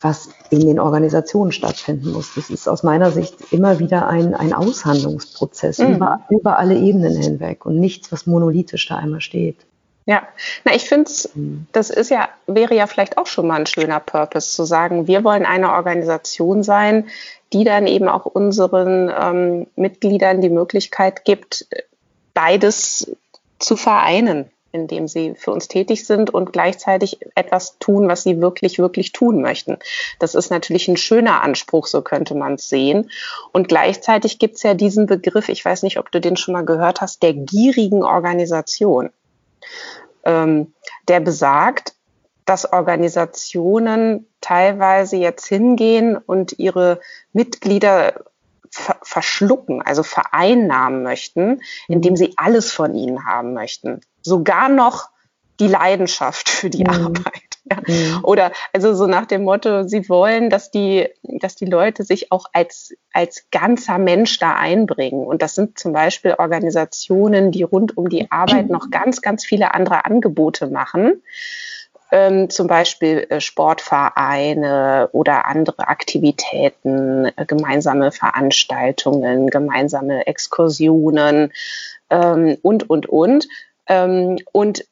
was 0.00 0.30
in 0.50 0.60
den 0.60 0.78
Organisationen 0.78 1.50
stattfinden 1.50 2.12
muss. 2.12 2.34
Das 2.34 2.50
ist 2.50 2.68
aus 2.68 2.82
meiner 2.82 3.10
Sicht 3.10 3.52
immer 3.52 3.78
wieder 3.78 4.06
ein, 4.06 4.34
ein 4.34 4.52
Aushandlungsprozess 4.52 5.78
mhm. 5.78 5.94
über, 5.94 6.20
über 6.30 6.58
alle 6.58 6.76
Ebenen 6.76 7.16
hinweg 7.16 7.66
und 7.66 7.80
nichts, 7.80 8.12
was 8.12 8.26
monolithisch 8.26 8.86
da 8.86 8.96
einmal 8.96 9.20
steht. 9.20 9.56
Ja, 10.06 10.22
na, 10.64 10.74
ich 10.74 10.88
finde 10.88 11.10
mhm. 11.34 11.66
das 11.72 11.90
ist 11.90 12.10
ja, 12.10 12.28
wäre 12.46 12.74
ja 12.74 12.86
vielleicht 12.86 13.18
auch 13.18 13.26
schon 13.26 13.46
mal 13.46 13.58
ein 13.58 13.66
schöner 13.66 14.00
Purpose, 14.00 14.50
zu 14.50 14.64
sagen, 14.64 15.06
wir 15.06 15.24
wollen 15.24 15.44
eine 15.44 15.72
Organisation 15.72 16.62
sein, 16.62 17.08
die 17.52 17.64
dann 17.64 17.86
eben 17.86 18.08
auch 18.08 18.24
unseren 18.24 19.12
ähm, 19.14 19.66
Mitgliedern 19.74 20.40
die 20.40 20.50
Möglichkeit 20.50 21.24
gibt, 21.24 21.66
beides 22.34 23.10
zu 23.58 23.76
vereinen 23.76 24.50
in 24.72 24.86
dem 24.86 25.08
sie 25.08 25.34
für 25.34 25.50
uns 25.50 25.68
tätig 25.68 26.06
sind 26.06 26.30
und 26.30 26.52
gleichzeitig 26.52 27.18
etwas 27.34 27.78
tun, 27.78 28.08
was 28.08 28.22
sie 28.22 28.40
wirklich, 28.40 28.78
wirklich 28.78 29.12
tun 29.12 29.40
möchten. 29.40 29.78
Das 30.18 30.34
ist 30.34 30.50
natürlich 30.50 30.88
ein 30.88 30.96
schöner 30.96 31.42
Anspruch, 31.42 31.86
so 31.86 32.02
könnte 32.02 32.34
man 32.34 32.54
es 32.54 32.68
sehen. 32.68 33.10
Und 33.52 33.68
gleichzeitig 33.68 34.38
gibt 34.38 34.56
es 34.56 34.62
ja 34.62 34.74
diesen 34.74 35.06
Begriff, 35.06 35.48
ich 35.48 35.64
weiß 35.64 35.82
nicht, 35.82 35.98
ob 35.98 36.12
du 36.12 36.20
den 36.20 36.36
schon 36.36 36.52
mal 36.52 36.64
gehört 36.64 37.00
hast, 37.00 37.22
der 37.22 37.32
gierigen 37.32 38.02
Organisation. 38.02 39.10
Ähm, 40.24 40.72
der 41.08 41.20
besagt, 41.20 41.94
dass 42.44 42.70
Organisationen 42.72 44.26
teilweise 44.40 45.16
jetzt 45.16 45.46
hingehen 45.46 46.16
und 46.16 46.58
ihre 46.58 47.00
Mitglieder 47.32 48.24
verschlucken, 48.70 49.82
also 49.82 50.02
vereinnahmen 50.02 51.02
möchten, 51.02 51.60
indem 51.88 52.16
sie 52.16 52.34
alles 52.36 52.72
von 52.72 52.94
ihnen 52.94 53.26
haben 53.26 53.54
möchten. 53.54 54.00
Sogar 54.22 54.68
noch 54.68 55.10
die 55.60 55.68
Leidenschaft 55.68 56.48
für 56.48 56.70
die 56.70 56.84
mhm. 56.84 56.90
Arbeit. 56.90 57.42
Ja. 57.70 57.78
Mhm. 57.86 58.20
Oder 58.22 58.52
also 58.72 58.94
so 58.94 59.06
nach 59.06 59.26
dem 59.26 59.44
Motto, 59.44 59.86
sie 59.86 60.08
wollen, 60.08 60.50
dass 60.50 60.70
die, 60.70 61.08
dass 61.22 61.56
die 61.56 61.66
Leute 61.66 62.04
sich 62.04 62.32
auch 62.32 62.46
als, 62.52 62.94
als 63.12 63.46
ganzer 63.50 63.98
Mensch 63.98 64.38
da 64.38 64.54
einbringen. 64.54 65.26
Und 65.26 65.42
das 65.42 65.54
sind 65.54 65.78
zum 65.78 65.92
Beispiel 65.92 66.34
Organisationen, 66.38 67.50
die 67.50 67.62
rund 67.62 67.96
um 67.96 68.08
die 68.08 68.30
Arbeit 68.30 68.68
noch 68.70 68.90
ganz, 68.90 69.20
ganz 69.20 69.44
viele 69.44 69.74
andere 69.74 70.04
Angebote 70.04 70.68
machen 70.68 71.22
ähm, 72.10 72.50
zum 72.50 72.66
Beispiel 72.66 73.26
äh, 73.28 73.40
Sportvereine 73.40 75.08
oder 75.12 75.46
andere 75.46 75.88
Aktivitäten, 75.88 77.26
äh, 77.26 77.44
gemeinsame 77.46 78.12
Veranstaltungen, 78.12 79.48
gemeinsame 79.50 80.26
Exkursionen 80.26 81.52
ähm, 82.10 82.56
und, 82.62 82.88
und, 82.88 83.06
und. 83.06 83.48
Ähm, 83.86 84.38
und 84.52 84.84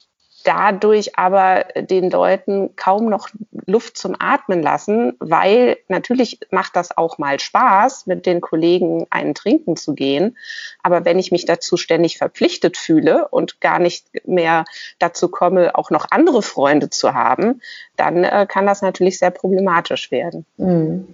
dadurch 0.47 1.19
aber 1.19 1.65
den 1.75 2.11
Leuten 2.11 2.71
kaum 2.77 3.09
noch 3.09 3.29
Luft 3.67 3.99
zum 3.99 4.15
Atmen 4.19 4.63
lassen, 4.63 5.15
weil 5.19 5.77
natürlich 5.89 6.39
macht 6.51 6.77
das 6.77 6.97
auch 6.97 7.19
mal 7.19 7.41
Spaß, 7.41 8.07
mit 8.07 8.27
den 8.27 8.41
Kollegen 8.41 9.07
einen 9.11 9.35
trinken 9.35 9.77
zu 9.77 9.95
gehen. 9.95 10.37
Aber 10.85 11.05
wenn 11.05 11.19
ich 11.19 11.33
mich 11.33 11.47
dazu 11.47 11.77
ständig 11.77 12.19
verpflichtet 12.19 12.77
fühle 12.77 13.27
und 13.29 13.61
gar 13.61 13.81
nicht 13.81 14.07
mehr 14.25 14.65
dazu 15.01 15.29
komme, 15.29 15.75
auch 15.75 15.91
noch 15.91 16.07
andere 16.11 16.43
Freunde 16.43 16.91
zu 16.91 17.13
haben, 17.13 17.61
dann 17.97 18.23
äh, 18.23 18.47
kann 18.49 18.67
das 18.67 18.83
natürlich 18.83 19.19
sehr 19.19 19.31
problematisch 19.31 20.13
werden. 20.13 20.47
Mhm. 20.59 21.09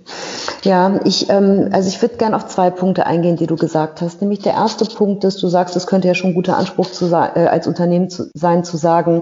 Ja, 0.63 1.01
ich, 1.05 1.31
ähm, 1.31 1.71
also 1.73 1.89
ich 1.89 2.03
würde 2.03 2.17
gerne 2.17 2.37
auf 2.37 2.47
zwei 2.49 2.71
Punkte 2.71 3.07
eingehen, 3.07 3.37
die 3.37 3.47
du 3.47 3.57
gesagt 3.57 4.03
hast. 4.03 4.21
Nämlich 4.21 4.41
der 4.41 4.53
erste 4.53 4.85
Punkt 4.85 5.25
ist, 5.25 5.43
du 5.43 5.49
sagst, 5.49 5.75
es 5.75 5.87
könnte 5.87 6.09
ja 6.09 6.15
schon 6.15 6.31
ein 6.31 6.35
guter 6.35 6.57
Anspruch 6.57 6.91
zu, 6.91 7.07
äh, 7.07 7.47
als 7.47 7.67
Unternehmen 7.67 8.11
zu, 8.11 8.31
sein, 8.35 8.63
zu 8.63 8.77
sagen, 8.77 9.22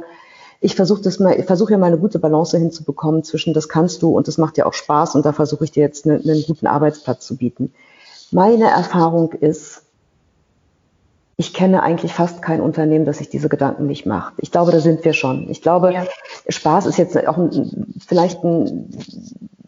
ich 0.60 0.76
versuche 0.76 1.00
das 1.00 1.18
mal, 1.18 1.42
versuche 1.42 1.72
ja 1.72 1.78
mal 1.78 1.86
eine 1.86 1.98
gute 1.98 2.18
Balance 2.18 2.58
hinzubekommen 2.58 3.24
zwischen 3.24 3.54
das 3.54 3.68
kannst 3.68 4.02
du 4.02 4.10
und 4.10 4.28
das 4.28 4.36
macht 4.36 4.58
dir 4.58 4.66
auch 4.66 4.74
Spaß 4.74 5.14
und 5.14 5.24
da 5.24 5.32
versuche 5.32 5.64
ich 5.64 5.70
dir 5.70 5.82
jetzt 5.82 6.06
eine, 6.06 6.20
einen 6.20 6.44
guten 6.46 6.66
Arbeitsplatz 6.66 7.26
zu 7.26 7.36
bieten. 7.36 7.72
Meine 8.30 8.70
Erfahrung 8.70 9.32
ist, 9.32 9.82
ich 11.36 11.54
kenne 11.54 11.82
eigentlich 11.82 12.12
fast 12.12 12.42
kein 12.42 12.60
Unternehmen, 12.60 13.06
das 13.06 13.18
sich 13.18 13.30
diese 13.30 13.48
Gedanken 13.48 13.86
nicht 13.86 14.04
macht. 14.04 14.34
Ich 14.36 14.50
glaube, 14.50 14.72
da 14.72 14.80
sind 14.80 15.02
wir 15.06 15.14
schon. 15.14 15.48
Ich 15.48 15.62
glaube, 15.62 15.94
ja. 15.94 16.04
Spaß 16.46 16.84
ist 16.84 16.98
jetzt 16.98 17.16
auch 17.26 17.38
ein, 17.38 17.94
vielleicht 18.06 18.44
ein, 18.44 18.90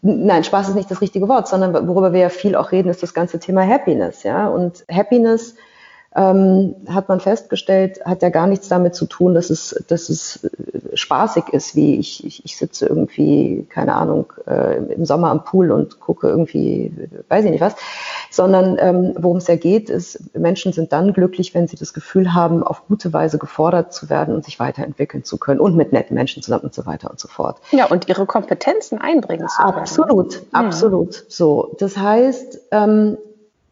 nein, 0.03 0.43
Spaß 0.43 0.69
ist 0.69 0.75
nicht 0.75 0.91
das 0.91 1.01
richtige 1.01 1.27
Wort, 1.27 1.47
sondern 1.47 1.73
worüber 1.87 2.13
wir 2.13 2.19
ja 2.19 2.29
viel 2.29 2.55
auch 2.55 2.71
reden, 2.71 2.89
ist 2.89 3.01
das 3.01 3.15
ganze 3.15 3.39
Thema 3.39 3.67
Happiness, 3.67 4.21
ja. 4.21 4.47
Und 4.47 4.85
Happiness 4.91 5.55
ähm, 6.15 6.75
hat 6.87 7.09
man 7.09 7.19
festgestellt, 7.19 7.99
hat 8.05 8.21
ja 8.21 8.29
gar 8.29 8.47
nichts 8.47 8.67
damit 8.67 8.93
zu 8.93 9.05
tun, 9.05 9.33
dass 9.33 9.49
es, 9.49 9.83
dass 9.87 10.09
es 10.09 10.43
äh, 10.43 10.95
spaßig 10.95 11.49
ist, 11.51 11.75
wie 11.75 11.95
ich, 11.95 12.25
ich, 12.25 12.45
ich 12.45 12.55
sitze 12.55 12.85
irgendwie, 12.85 13.65
keine 13.69 13.95
Ahnung, 13.95 14.31
äh, 14.45 14.77
im 14.77 15.05
Sommer 15.05 15.29
am 15.29 15.43
Pool 15.43 15.71
und 15.71 15.99
gucke 15.99 16.27
irgendwie, 16.27 16.91
weiß 17.29 17.45
ich 17.45 17.51
nicht 17.51 17.61
was, 17.61 17.75
sondern 18.29 18.77
ähm, 18.79 19.13
worum 19.17 19.37
es 19.37 19.47
ja 19.47 19.55
geht, 19.55 19.89
ist, 19.89 20.35
Menschen 20.37 20.71
sind 20.71 20.93
dann 20.93 21.13
glücklich, 21.13 21.55
wenn 21.55 21.67
sie 21.67 21.77
das 21.77 21.93
Gefühl 21.93 22.33
haben, 22.33 22.63
auf 22.63 22.87
gute 22.87 23.11
Weise 23.11 23.39
gefordert 23.39 23.93
zu 23.93 24.09
werden 24.09 24.35
und 24.35 24.45
sich 24.45 24.59
weiterentwickeln 24.59 25.23
zu 25.23 25.37
können 25.37 25.59
und 25.59 25.75
mit 25.75 25.93
netten 25.93 26.15
Menschen 26.15 26.43
zusammen 26.43 26.65
und 26.65 26.73
so 26.75 26.85
weiter 26.85 27.09
und 27.09 27.19
so 27.19 27.27
fort. 27.27 27.57
Ja, 27.71 27.85
und 27.85 28.07
ihre 28.07 28.27
Kompetenzen 28.27 28.99
einbringen 28.99 29.47
zu 29.47 29.63
können. 29.63 29.77
Absolut, 29.77 30.43
absolut. 30.51 31.25
So, 31.27 31.75
das 31.79 31.97
heißt, 31.97 32.59
ähm, 32.71 33.17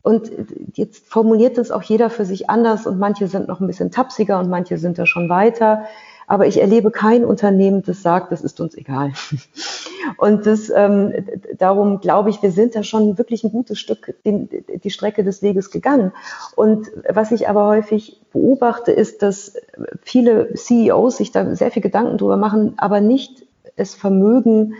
und 0.04 0.32
jetzt 0.74 1.08
formuliert 1.08 1.58
es 1.58 1.72
auch 1.72 1.84
jeder 1.84 2.10
für 2.10 2.26
sich 2.26 2.50
anders 2.50 2.88
und 2.88 3.00
manche 3.00 3.28
sind 3.28 3.48
noch 3.48 3.60
ein 3.60 3.68
bisschen 3.68 3.92
tapsiger 3.92 4.40
und 4.40 4.50
manche 4.50 4.78
sind 4.78 4.98
da 4.98 5.06
schon 5.06 5.30
weiter. 5.30 5.84
Aber 6.28 6.48
ich 6.48 6.62
erlebe 6.62 6.92
kein 6.92 7.26
Unternehmen, 7.26 7.84
das 7.84 8.02
sagt, 8.02 8.32
das 8.32 8.42
ist 8.42 8.62
uns 8.62 8.76
egal. 8.76 9.12
Und 10.18 10.46
das, 10.46 10.72
ähm, 10.74 11.14
darum 11.58 12.00
glaube 12.00 12.30
ich, 12.30 12.42
wir 12.42 12.52
sind 12.52 12.74
da 12.74 12.84
schon 12.84 13.18
wirklich 13.18 13.44
ein 13.44 13.52
gutes 13.52 13.80
Stück 13.80 14.16
den, 14.26 14.48
die 14.82 14.90
Strecke 14.90 15.26
des 15.26 15.42
Weges 15.42 15.72
gegangen. 15.72 16.14
Und 16.56 16.88
was 17.10 17.32
ich 17.34 17.50
aber 17.50 17.68
häufig 17.68 18.22
beobachte, 18.32 18.94
ist, 18.94 19.22
dass 19.24 19.56
viele 20.02 20.54
CEOs 20.54 21.18
sich 21.18 21.34
da 21.34 21.54
sehr 21.54 21.70
viel 21.70 21.82
Gedanken 21.82 22.18
drüber 22.18 22.38
machen, 22.38 22.76
aber 22.78 23.02
nicht 23.02 23.46
es 23.76 23.94
vermögen, 23.94 24.76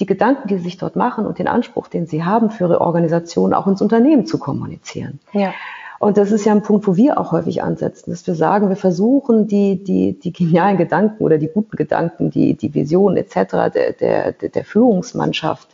die 0.00 0.06
Gedanken, 0.06 0.48
die 0.48 0.56
sie 0.56 0.64
sich 0.64 0.76
dort 0.78 0.96
machen 0.96 1.26
und 1.26 1.38
den 1.38 1.48
Anspruch, 1.48 1.88
den 1.88 2.06
sie 2.06 2.24
haben 2.24 2.50
für 2.50 2.64
ihre 2.64 2.80
Organisation, 2.80 3.52
auch 3.52 3.66
ins 3.66 3.82
Unternehmen 3.82 4.26
zu 4.26 4.38
kommunizieren. 4.38 5.18
Ja. 5.32 5.52
Und 5.98 6.16
das 6.16 6.30
ist 6.30 6.44
ja 6.44 6.52
ein 6.52 6.62
Punkt, 6.62 6.86
wo 6.86 6.94
wir 6.94 7.18
auch 7.18 7.32
häufig 7.32 7.62
ansetzen, 7.62 8.10
dass 8.10 8.24
wir 8.26 8.36
sagen, 8.36 8.68
wir 8.68 8.76
versuchen 8.76 9.48
die, 9.48 9.82
die, 9.82 10.16
die 10.16 10.32
genialen 10.32 10.76
Gedanken 10.76 11.24
oder 11.24 11.38
die 11.38 11.48
guten 11.48 11.76
Gedanken, 11.76 12.30
die, 12.30 12.54
die 12.54 12.72
Visionen 12.72 13.16
etc. 13.16 13.72
Der, 13.74 13.92
der, 13.92 14.32
der 14.32 14.64
Führungsmannschaft 14.64 15.68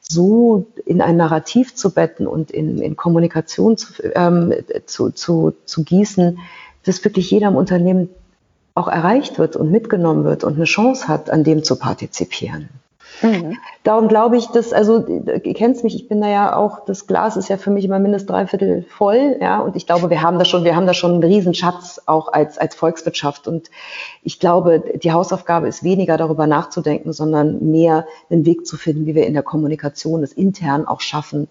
so 0.00 0.66
in 0.86 1.02
ein 1.02 1.18
Narrativ 1.18 1.74
zu 1.74 1.92
betten 1.92 2.26
und 2.26 2.50
in, 2.50 2.78
in 2.78 2.96
Kommunikation 2.96 3.76
zu, 3.76 3.92
ähm, 4.14 4.54
zu, 4.86 5.10
zu, 5.10 5.52
zu 5.66 5.84
gießen, 5.84 6.38
dass 6.84 7.04
wirklich 7.04 7.30
jeder 7.30 7.48
im 7.48 7.56
Unternehmen 7.56 8.08
auch 8.74 8.88
erreicht 8.88 9.38
wird 9.38 9.56
und 9.56 9.70
mitgenommen 9.70 10.24
wird 10.24 10.42
und 10.42 10.54
eine 10.54 10.64
Chance 10.64 11.06
hat, 11.06 11.28
an 11.28 11.44
dem 11.44 11.62
zu 11.62 11.76
partizipieren. 11.76 12.70
Mhm. 13.22 13.58
Darum 13.82 14.08
glaube 14.08 14.36
ich, 14.36 14.46
dass, 14.46 14.72
also, 14.72 14.98
du 14.98 15.40
kennst 15.54 15.84
mich, 15.84 15.94
ich 15.94 16.08
bin 16.08 16.20
da 16.20 16.28
ja 16.28 16.56
auch, 16.56 16.84
das 16.84 17.06
Glas 17.06 17.36
ist 17.36 17.48
ja 17.48 17.56
für 17.56 17.70
mich 17.70 17.84
immer 17.84 17.98
mindestens 17.98 18.28
dreiviertel 18.28 18.82
voll, 18.82 19.36
ja, 19.40 19.60
und 19.60 19.76
ich 19.76 19.86
glaube, 19.86 20.10
wir 20.10 20.22
haben 20.22 20.38
da 20.38 20.44
schon, 20.44 20.64
wir 20.64 20.76
haben 20.76 20.86
da 20.86 20.94
schon 20.94 21.12
einen 21.12 21.24
Riesenschatz 21.24 22.00
auch 22.06 22.32
als, 22.32 22.58
als 22.58 22.74
Volkswirtschaft 22.74 23.46
und 23.48 23.70
ich 24.22 24.38
glaube, 24.40 24.82
die 25.02 25.12
Hausaufgabe 25.12 25.68
ist 25.68 25.84
weniger 25.84 26.16
darüber 26.16 26.46
nachzudenken, 26.46 27.12
sondern 27.12 27.70
mehr 27.70 28.06
einen 28.30 28.46
Weg 28.46 28.66
zu 28.66 28.76
finden, 28.76 29.06
wie 29.06 29.14
wir 29.14 29.26
in 29.26 29.34
der 29.34 29.42
Kommunikation 29.42 30.22
es 30.22 30.32
intern 30.32 30.86
auch 30.86 31.00
schaffen, 31.00 31.48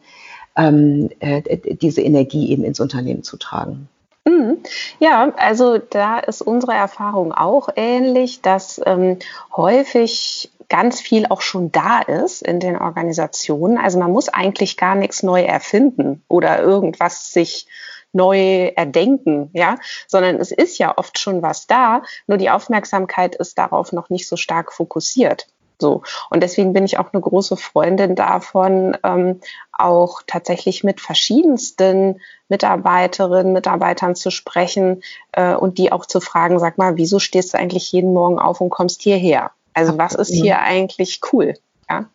ähm, 0.56 1.10
äh, 1.20 1.42
diese 1.76 2.02
Energie 2.02 2.50
eben 2.52 2.64
ins 2.64 2.80
Unternehmen 2.80 3.24
zu 3.24 3.38
tragen. 3.38 3.88
Mhm. 4.26 4.58
Ja, 5.00 5.32
also 5.38 5.78
da 5.78 6.20
ist 6.20 6.42
unsere 6.42 6.74
Erfahrung 6.74 7.34
auch 7.34 7.70
ähnlich, 7.76 8.42
dass 8.42 8.82
ähm, 8.86 9.18
häufig 9.56 10.52
ganz 10.70 11.02
viel 11.02 11.26
auch 11.28 11.42
schon 11.42 11.72
da 11.72 12.00
ist 12.00 12.42
in 12.42 12.60
den 12.60 12.78
Organisationen. 12.78 13.78
Also 13.78 14.00
man 14.00 14.12
muss 14.12 14.30
eigentlich 14.30 14.78
gar 14.78 14.96
nichts 14.96 15.24
neu 15.24 15.42
erfinden 15.42 16.24
oder 16.28 16.62
irgendwas 16.62 17.34
sich 17.34 17.68
neu 18.12 18.72
erdenken, 18.76 19.50
ja, 19.54 19.78
sondern 20.08 20.38
es 20.38 20.52
ist 20.52 20.78
ja 20.80 20.98
oft 20.98 21.20
schon 21.20 21.42
was 21.42 21.68
da, 21.68 22.02
nur 22.28 22.38
die 22.38 22.50
Aufmerksamkeit 22.50 23.36
ist 23.36 23.58
darauf 23.58 23.92
noch 23.92 24.10
nicht 24.10 24.28
so 24.28 24.36
stark 24.36 24.74
fokussiert. 24.74 25.48
So. 25.82 26.04
Und 26.30 26.44
deswegen 26.44 26.74
bin 26.74 26.84
ich 26.84 27.00
auch 27.00 27.14
eine 27.14 27.22
große 27.22 27.56
Freundin 27.56 28.16
davon, 28.16 28.98
ähm, 29.04 29.40
auch 29.72 30.22
tatsächlich 30.28 30.84
mit 30.84 31.00
verschiedensten 31.00 32.20
Mitarbeiterinnen, 32.50 33.54
Mitarbeitern 33.54 34.16
zu 34.16 34.30
sprechen 34.30 35.02
äh, 35.32 35.54
und 35.54 35.78
die 35.78 35.92
auch 35.92 36.06
zu 36.06 36.20
fragen, 36.20 36.60
sag 36.60 36.78
mal, 36.78 36.98
wieso 36.98 37.20
stehst 37.20 37.54
du 37.54 37.58
eigentlich 37.58 37.92
jeden 37.94 38.14
Morgen 38.14 38.40
auf 38.40 38.60
und 38.60 38.72
kommst 38.72 39.02
hierher? 39.02 39.52
Also 39.80 39.98
was 39.98 40.14
ist 40.14 40.34
hier 40.34 40.60
eigentlich 40.60 41.22
cool? 41.32 41.54
Ja. 41.90 42.06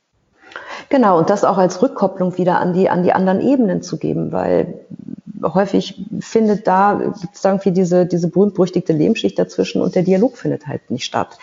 Genau, 0.90 1.18
und 1.18 1.30
das 1.30 1.44
auch 1.44 1.56
als 1.56 1.80
Rückkopplung 1.80 2.36
wieder 2.36 2.60
an 2.60 2.74
die, 2.74 2.90
an 2.90 3.02
die 3.02 3.12
anderen 3.12 3.40
Ebenen 3.40 3.80
zu 3.80 3.96
geben, 3.96 4.32
weil 4.32 4.80
häufig 5.42 6.04
findet 6.20 6.66
da 6.66 7.00
gibt 7.20 7.34
es 7.34 7.44
irgendwie 7.44 7.72
diese, 7.72 8.06
diese 8.06 8.28
berühmt-berüchtigte 8.28 8.92
Lehmschicht 8.92 9.38
dazwischen 9.38 9.80
und 9.80 9.94
der 9.94 10.02
Dialog 10.02 10.36
findet 10.36 10.66
halt 10.66 10.90
nicht 10.90 11.04
statt. 11.04 11.38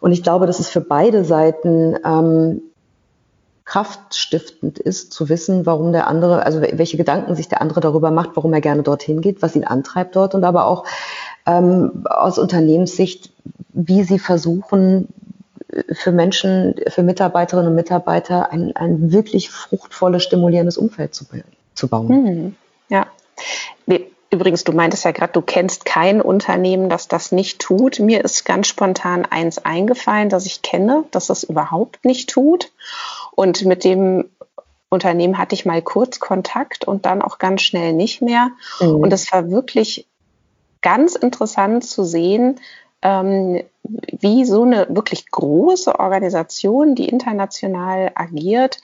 Und 0.00 0.10
ich 0.10 0.24
glaube, 0.24 0.46
dass 0.46 0.58
es 0.58 0.68
für 0.68 0.80
beide 0.80 1.24
Seiten 1.24 1.96
ähm, 2.04 2.62
kraftstiftend 3.64 4.80
ist, 4.80 5.12
zu 5.12 5.28
wissen, 5.28 5.64
warum 5.64 5.92
der 5.92 6.08
andere, 6.08 6.44
also 6.44 6.60
welche 6.60 6.96
Gedanken 6.96 7.36
sich 7.36 7.48
der 7.48 7.62
andere 7.62 7.80
darüber 7.80 8.10
macht, 8.10 8.30
warum 8.34 8.52
er 8.52 8.60
gerne 8.60 8.82
dorthin 8.82 9.20
geht, 9.20 9.42
was 9.42 9.54
ihn 9.54 9.64
antreibt 9.64 10.16
dort 10.16 10.34
und 10.34 10.42
aber 10.42 10.66
auch 10.66 10.84
ähm, 11.46 12.04
aus 12.04 12.38
Unternehmenssicht, 12.38 13.30
wie 13.72 14.02
sie 14.02 14.18
versuchen, 14.18 15.08
für 15.92 16.12
Menschen, 16.12 16.74
für 16.88 17.02
Mitarbeiterinnen 17.02 17.70
und 17.70 17.74
Mitarbeiter 17.74 18.52
ein, 18.52 18.76
ein 18.76 19.12
wirklich 19.12 19.50
fruchtvolles, 19.50 20.22
stimulierendes 20.22 20.76
Umfeld 20.76 21.14
zu, 21.14 21.24
zu 21.74 21.88
bauen. 21.88 22.08
Mhm. 22.08 22.56
Ja. 22.88 23.06
Übrigens, 24.32 24.64
du 24.64 24.72
meintest 24.72 25.04
ja 25.04 25.10
gerade, 25.10 25.34
du 25.34 25.42
kennst 25.42 25.84
kein 25.84 26.22
Unternehmen, 26.22 26.88
das 26.88 27.06
das 27.06 27.32
nicht 27.32 27.60
tut. 27.60 28.00
Mir 28.00 28.24
ist 28.24 28.46
ganz 28.46 28.66
spontan 28.66 29.26
eins 29.26 29.58
eingefallen, 29.58 30.30
das 30.30 30.46
ich 30.46 30.62
kenne, 30.62 31.04
das 31.10 31.26
das 31.26 31.44
überhaupt 31.44 32.02
nicht 32.06 32.30
tut. 32.30 32.72
Und 33.32 33.66
mit 33.66 33.84
dem 33.84 34.30
Unternehmen 34.88 35.36
hatte 35.36 35.54
ich 35.54 35.66
mal 35.66 35.82
kurz 35.82 36.18
Kontakt 36.18 36.86
und 36.88 37.04
dann 37.04 37.20
auch 37.20 37.38
ganz 37.38 37.60
schnell 37.60 37.92
nicht 37.92 38.22
mehr. 38.22 38.48
Mhm. 38.80 38.94
Und 38.96 39.12
es 39.12 39.30
war 39.32 39.50
wirklich 39.50 40.08
ganz 40.80 41.14
interessant 41.14 41.84
zu 41.84 42.02
sehen, 42.02 42.58
ähm, 43.02 43.62
wie 43.84 44.44
so 44.44 44.62
eine 44.62 44.86
wirklich 44.90 45.30
große 45.30 45.98
Organisation, 45.98 46.94
die 46.94 47.08
international 47.08 48.12
agiert, 48.14 48.78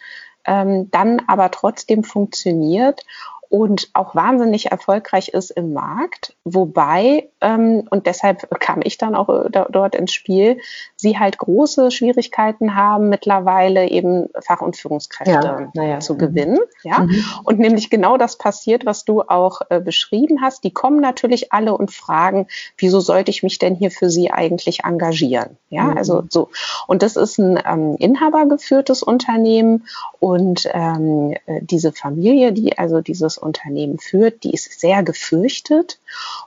ähm, 0.44 0.90
dann 0.90 1.22
aber 1.26 1.50
trotzdem 1.50 2.04
funktioniert 2.04 3.04
und 3.50 3.88
auch 3.94 4.14
wahnsinnig 4.14 4.70
erfolgreich 4.70 5.28
ist 5.28 5.50
im 5.50 5.72
Markt, 5.72 6.34
wobei, 6.44 7.30
ähm, 7.40 7.84
und 7.90 8.06
deshalb 8.06 8.48
kam 8.61 8.80
ich 8.84 8.98
dann 8.98 9.14
auch 9.14 9.28
äh, 9.28 9.50
da, 9.50 9.66
dort 9.70 9.94
ins 9.94 10.12
Spiel, 10.12 10.58
sie 10.96 11.18
halt 11.18 11.38
große 11.38 11.90
Schwierigkeiten 11.90 12.74
haben, 12.74 13.08
mittlerweile 13.08 13.88
eben 13.88 14.28
Fach- 14.40 14.61
und 14.61 14.76
Führungskräfte 14.76 15.70
ja, 15.72 15.82
ja. 15.82 16.00
zu 16.00 16.14
mhm. 16.14 16.18
gewinnen. 16.18 16.58
Ja? 16.82 17.00
Mhm. 17.00 17.24
Und 17.44 17.58
nämlich 17.58 17.88
genau 17.88 18.18
das 18.18 18.37
passiert, 18.37 18.84
was 18.84 19.06
du 19.06 19.22
auch 19.22 19.62
äh, 19.70 19.80
beschrieben 19.80 20.42
hast. 20.42 20.64
Die 20.64 20.72
kommen 20.72 21.00
natürlich 21.00 21.50
alle 21.50 21.76
und 21.76 21.90
fragen, 21.90 22.48
wieso 22.76 23.00
sollte 23.00 23.30
ich 23.30 23.42
mich 23.42 23.58
denn 23.58 23.74
hier 23.74 23.90
für 23.90 24.11
sie 24.11 24.30
eigentlich 24.30 24.84
engagieren? 24.84 25.56
Ja, 25.70 25.84
mhm. 25.84 25.96
also 25.96 26.24
so. 26.28 26.50
Und 26.87 27.02
das 27.02 27.16
ist 27.16 27.38
ein 27.38 27.58
ähm, 27.64 27.96
inhabergeführtes 27.98 29.02
Unternehmen 29.02 29.87
und 30.20 30.68
ähm, 30.72 31.34
äh, 31.46 31.61
diese 31.62 31.92
Familie, 31.92 32.52
die 32.52 32.76
also 32.76 33.00
dieses 33.00 33.38
Unternehmen 33.38 33.98
führt, 33.98 34.44
die 34.44 34.53
ist 34.53 34.81
sehr 34.81 35.03
gefürchtet 35.03 35.98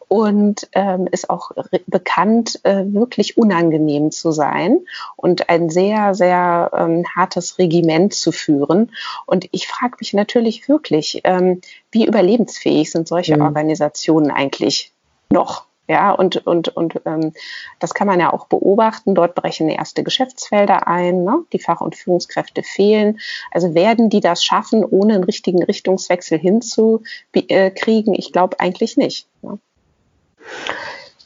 und 0.08 0.68
ähm, 0.74 1.08
ist 1.12 1.30
auch 1.30 1.52
bekannt, 1.88 2.60
äh, 2.64 2.84
wirklich 2.86 3.38
unangenehm 3.38 4.12
zu 4.12 4.32
sein 4.32 4.80
und 5.16 5.50
ein 5.50 5.70
sehr, 5.70 6.14
sehr 6.14 6.72
ähm, 6.76 7.06
hartes 7.16 7.58
Regiment 7.58 8.14
zu 8.14 8.32
führen. 8.32 8.92
Und 9.26 9.48
ich 9.52 9.68
frage 9.68 9.98
mich 10.00 10.14
natürlich 10.14 10.68
wirklich, 10.68 11.22
ähm, 11.24 11.62
wie 11.92 12.06
überlebensfähig 12.06 12.92
sind 12.92 13.08
solche 13.08 13.38
mhm. 13.38 13.44
Organisationen 13.44 14.32
eigentlich 14.32 14.92
noch? 15.30 15.66
Ja, 15.88 16.12
und, 16.12 16.46
und, 16.48 16.70
und 16.70 17.02
ähm, 17.06 17.34
das 17.80 17.94
kann 17.94 18.08
man 18.08 18.20
ja 18.20 18.32
auch 18.32 18.46
beobachten. 18.48 19.15
Dort 19.15 19.36
brechen 19.36 19.67
erste 19.67 20.04
Geschäftsfelder 20.04 20.88
ein, 20.88 21.24
ne? 21.24 21.44
die 21.52 21.60
Fach- 21.60 21.82
und 21.82 21.96
Führungskräfte 21.96 22.63
fehlen. 22.63 23.20
Also 23.52 23.74
werden 23.76 24.10
die 24.10 24.22
das 24.22 24.44
schaffen, 24.44 24.86
ohne 24.86 25.15
einen 25.15 25.24
richtigen 25.24 25.63
Richtungswechsel 25.63 26.38
hinzukriegen? 26.38 28.13
Ich 28.13 28.32
glaube 28.32 28.60
eigentlich 28.60 28.96
nicht. 28.96 29.28
Ne? 29.41 29.60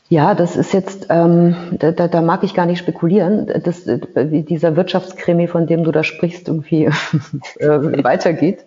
Ja, 0.07 0.35
das 0.35 0.55
ist 0.55 0.71
jetzt, 0.71 1.07
ähm, 1.09 1.55
da, 1.79 1.91
da, 1.91 2.21
mag 2.21 2.43
ich 2.43 2.53
gar 2.53 2.67
nicht 2.67 2.77
spekulieren, 2.77 3.47
dass 3.63 3.85
dieser 3.85 4.75
Wirtschaftskrimi, 4.75 5.47
von 5.47 5.65
dem 5.65 5.83
du 5.83 5.91
da 5.91 6.03
sprichst, 6.03 6.47
irgendwie 6.47 6.85
äh, 7.59 8.03
weitergeht. 8.03 8.63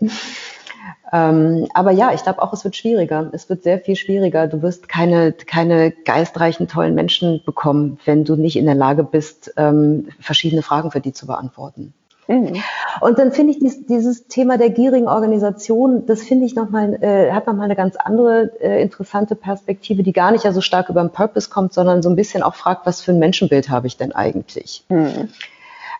Ähm, 1.12 1.68
aber 1.74 1.90
ja, 1.90 2.12
ich 2.12 2.22
glaube 2.22 2.42
auch, 2.42 2.52
es 2.52 2.64
wird 2.64 2.76
schwieriger. 2.76 3.30
Es 3.32 3.48
wird 3.48 3.62
sehr 3.62 3.78
viel 3.78 3.96
schwieriger. 3.96 4.46
Du 4.46 4.62
wirst 4.62 4.88
keine, 4.88 5.32
keine 5.32 5.90
geistreichen, 5.90 6.68
tollen 6.68 6.94
Menschen 6.94 7.42
bekommen, 7.44 7.98
wenn 8.04 8.24
du 8.24 8.36
nicht 8.36 8.56
in 8.56 8.66
der 8.66 8.74
Lage 8.74 9.04
bist, 9.04 9.52
ähm, 9.56 10.08
verschiedene 10.20 10.62
Fragen 10.62 10.90
für 10.90 11.00
die 11.00 11.12
zu 11.12 11.26
beantworten. 11.26 11.94
Mhm. 12.28 12.62
Und 13.00 13.18
dann 13.18 13.32
finde 13.32 13.52
ich 13.52 13.58
dies, 13.58 13.86
dieses 13.86 14.28
Thema 14.28 14.58
der 14.58 14.68
gierigen 14.68 15.08
Organisation, 15.08 16.04
das 16.04 16.22
finde 16.22 16.44
ich 16.44 16.54
nochmal, 16.54 17.02
äh, 17.02 17.32
hat 17.32 17.46
nochmal 17.46 17.64
eine 17.64 17.76
ganz 17.76 17.96
andere 17.96 18.52
äh, 18.60 18.82
interessante 18.82 19.34
Perspektive, 19.34 20.02
die 20.02 20.12
gar 20.12 20.30
nicht 20.30 20.44
ja 20.44 20.52
so 20.52 20.60
stark 20.60 20.90
über 20.90 21.00
den 21.00 21.10
Purpose 21.10 21.48
kommt, 21.48 21.72
sondern 21.72 22.02
so 22.02 22.10
ein 22.10 22.16
bisschen 22.16 22.42
auch 22.42 22.54
fragt, 22.54 22.84
was 22.84 23.00
für 23.00 23.12
ein 23.12 23.18
Menschenbild 23.18 23.70
habe 23.70 23.86
ich 23.86 23.96
denn 23.96 24.12
eigentlich? 24.12 24.84
Mhm. 24.90 25.30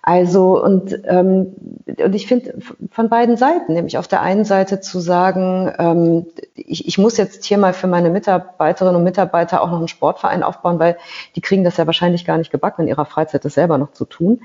Also 0.08 0.64
und, 0.64 0.98
ähm, 1.04 1.54
und 1.84 2.14
ich 2.14 2.26
finde 2.26 2.54
von 2.90 3.10
beiden 3.10 3.36
Seiten, 3.36 3.74
nämlich 3.74 3.98
auf 3.98 4.08
der 4.08 4.22
einen 4.22 4.46
Seite 4.46 4.80
zu 4.80 5.00
sagen, 5.00 5.70
ähm, 5.78 6.26
ich, 6.54 6.88
ich 6.88 6.96
muss 6.96 7.18
jetzt 7.18 7.44
hier 7.44 7.58
mal 7.58 7.74
für 7.74 7.88
meine 7.88 8.08
Mitarbeiterinnen 8.08 8.96
und 8.96 9.04
Mitarbeiter 9.04 9.60
auch 9.60 9.70
noch 9.70 9.76
einen 9.76 9.86
Sportverein 9.86 10.42
aufbauen, 10.42 10.78
weil 10.78 10.96
die 11.36 11.42
kriegen 11.42 11.62
das 11.62 11.76
ja 11.76 11.84
wahrscheinlich 11.84 12.24
gar 12.24 12.38
nicht 12.38 12.50
gebacken, 12.50 12.84
in 12.84 12.88
ihrer 12.88 13.04
Freizeit 13.04 13.44
das 13.44 13.52
selber 13.52 13.76
noch 13.76 13.92
zu 13.92 14.06
tun. 14.06 14.40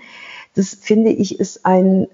Das 0.53 0.73
finde 0.73 1.11
ich 1.11 1.39
ist 1.39 1.65
ein, 1.65 2.07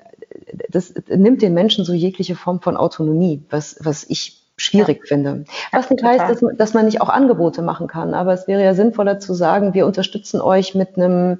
das 0.69 0.93
nimmt 1.07 1.41
den 1.41 1.55
Menschen 1.55 1.85
so 1.85 1.93
jegliche 1.93 2.35
Form 2.35 2.61
von 2.61 2.77
Autonomie, 2.77 3.41
was, 3.49 3.77
was 3.79 4.03
ich 4.03 4.43
schwierig 4.57 4.99
ja. 5.05 5.07
finde. 5.07 5.45
Was 5.71 5.89
nicht 5.89 6.03
heißt, 6.03 6.29
dass, 6.29 6.55
dass 6.55 6.75
man 6.75 6.85
nicht 6.85 7.01
auch 7.01 7.09
Angebote 7.09 7.63
machen 7.63 7.87
kann, 7.87 8.13
aber 8.13 8.31
es 8.31 8.47
wäre 8.47 8.63
ja 8.63 8.75
sinnvoller 8.75 9.17
zu 9.17 9.33
sagen, 9.33 9.73
wir 9.73 9.87
unterstützen 9.87 10.39
euch 10.39 10.75
mit 10.75 10.97
einem 10.97 11.39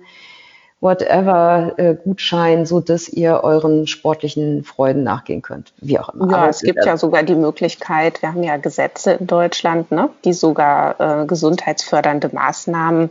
whatever 0.81 1.73
äh, 1.77 1.95
Gutschein, 1.95 2.65
so 2.65 2.79
dass 2.79 3.09
ihr 3.09 3.41
euren 3.43 3.85
sportlichen 3.85 4.63
Freuden 4.63 5.03
nachgehen 5.03 5.41
könnt, 5.41 5.73
wie 5.81 5.99
auch 5.99 6.09
immer. 6.09 6.31
Ja, 6.31 6.37
Aber 6.37 6.49
es 6.49 6.61
gibt 6.61 6.85
ja 6.85 6.95
sogar 6.95 7.23
die 7.23 7.35
Möglichkeit, 7.35 8.21
wir 8.21 8.29
haben 8.29 8.43
ja 8.43 8.57
Gesetze 8.57 9.13
in 9.13 9.27
Deutschland, 9.27 9.91
ne, 9.91 10.09
die 10.23 10.33
sogar 10.33 10.99
äh, 10.99 11.25
gesundheitsfördernde 11.25 12.29
Maßnahmen 12.31 13.09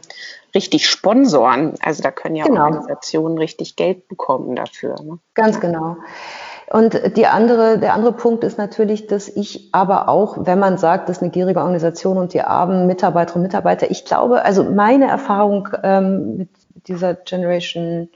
richtig 0.54 0.88
sponsoren. 0.88 1.74
Also 1.82 2.02
da 2.02 2.10
können 2.10 2.36
ja 2.36 2.44
genau. 2.44 2.64
Organisationen 2.64 3.36
richtig 3.36 3.76
Geld 3.76 4.08
bekommen 4.08 4.56
dafür. 4.56 4.96
Ne? 5.02 5.18
Ganz 5.34 5.60
genau. 5.60 5.98
Und 6.70 7.16
die 7.16 7.26
andere, 7.26 7.78
der 7.78 7.94
andere 7.94 8.12
Punkt 8.12 8.44
ist 8.44 8.58
natürlich, 8.58 9.06
dass 9.06 9.28
ich 9.28 9.70
aber 9.72 10.08
auch, 10.08 10.36
wenn 10.40 10.58
man 10.58 10.76
sagt, 10.76 11.08
das 11.08 11.18
ist 11.18 11.22
eine 11.22 11.30
gierige 11.30 11.60
Organisation 11.60 12.18
und 12.18 12.34
die 12.34 12.42
armen 12.42 12.86
Mitarbeiterinnen 12.86 13.46
und 13.46 13.48
Mitarbeiter, 13.48 13.90
ich 13.90 14.04
glaube, 14.04 14.44
also 14.44 14.64
meine 14.64 15.08
Erfahrung 15.08 15.68
ähm, 15.82 16.36
mit 16.36 16.50
dieser 16.86 17.14
Generation 17.14 18.08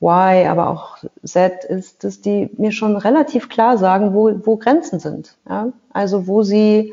Y, 0.00 0.46
aber 0.46 0.68
auch 0.68 0.98
Z 1.24 1.64
ist, 1.64 2.04
dass 2.04 2.20
die 2.20 2.50
mir 2.58 2.72
schon 2.72 2.96
relativ 2.96 3.48
klar 3.48 3.78
sagen, 3.78 4.12
wo, 4.14 4.30
wo 4.44 4.56
Grenzen 4.56 5.00
sind. 5.00 5.36
Ja? 5.48 5.72
Also 5.92 6.26
wo 6.26 6.42
sie 6.42 6.92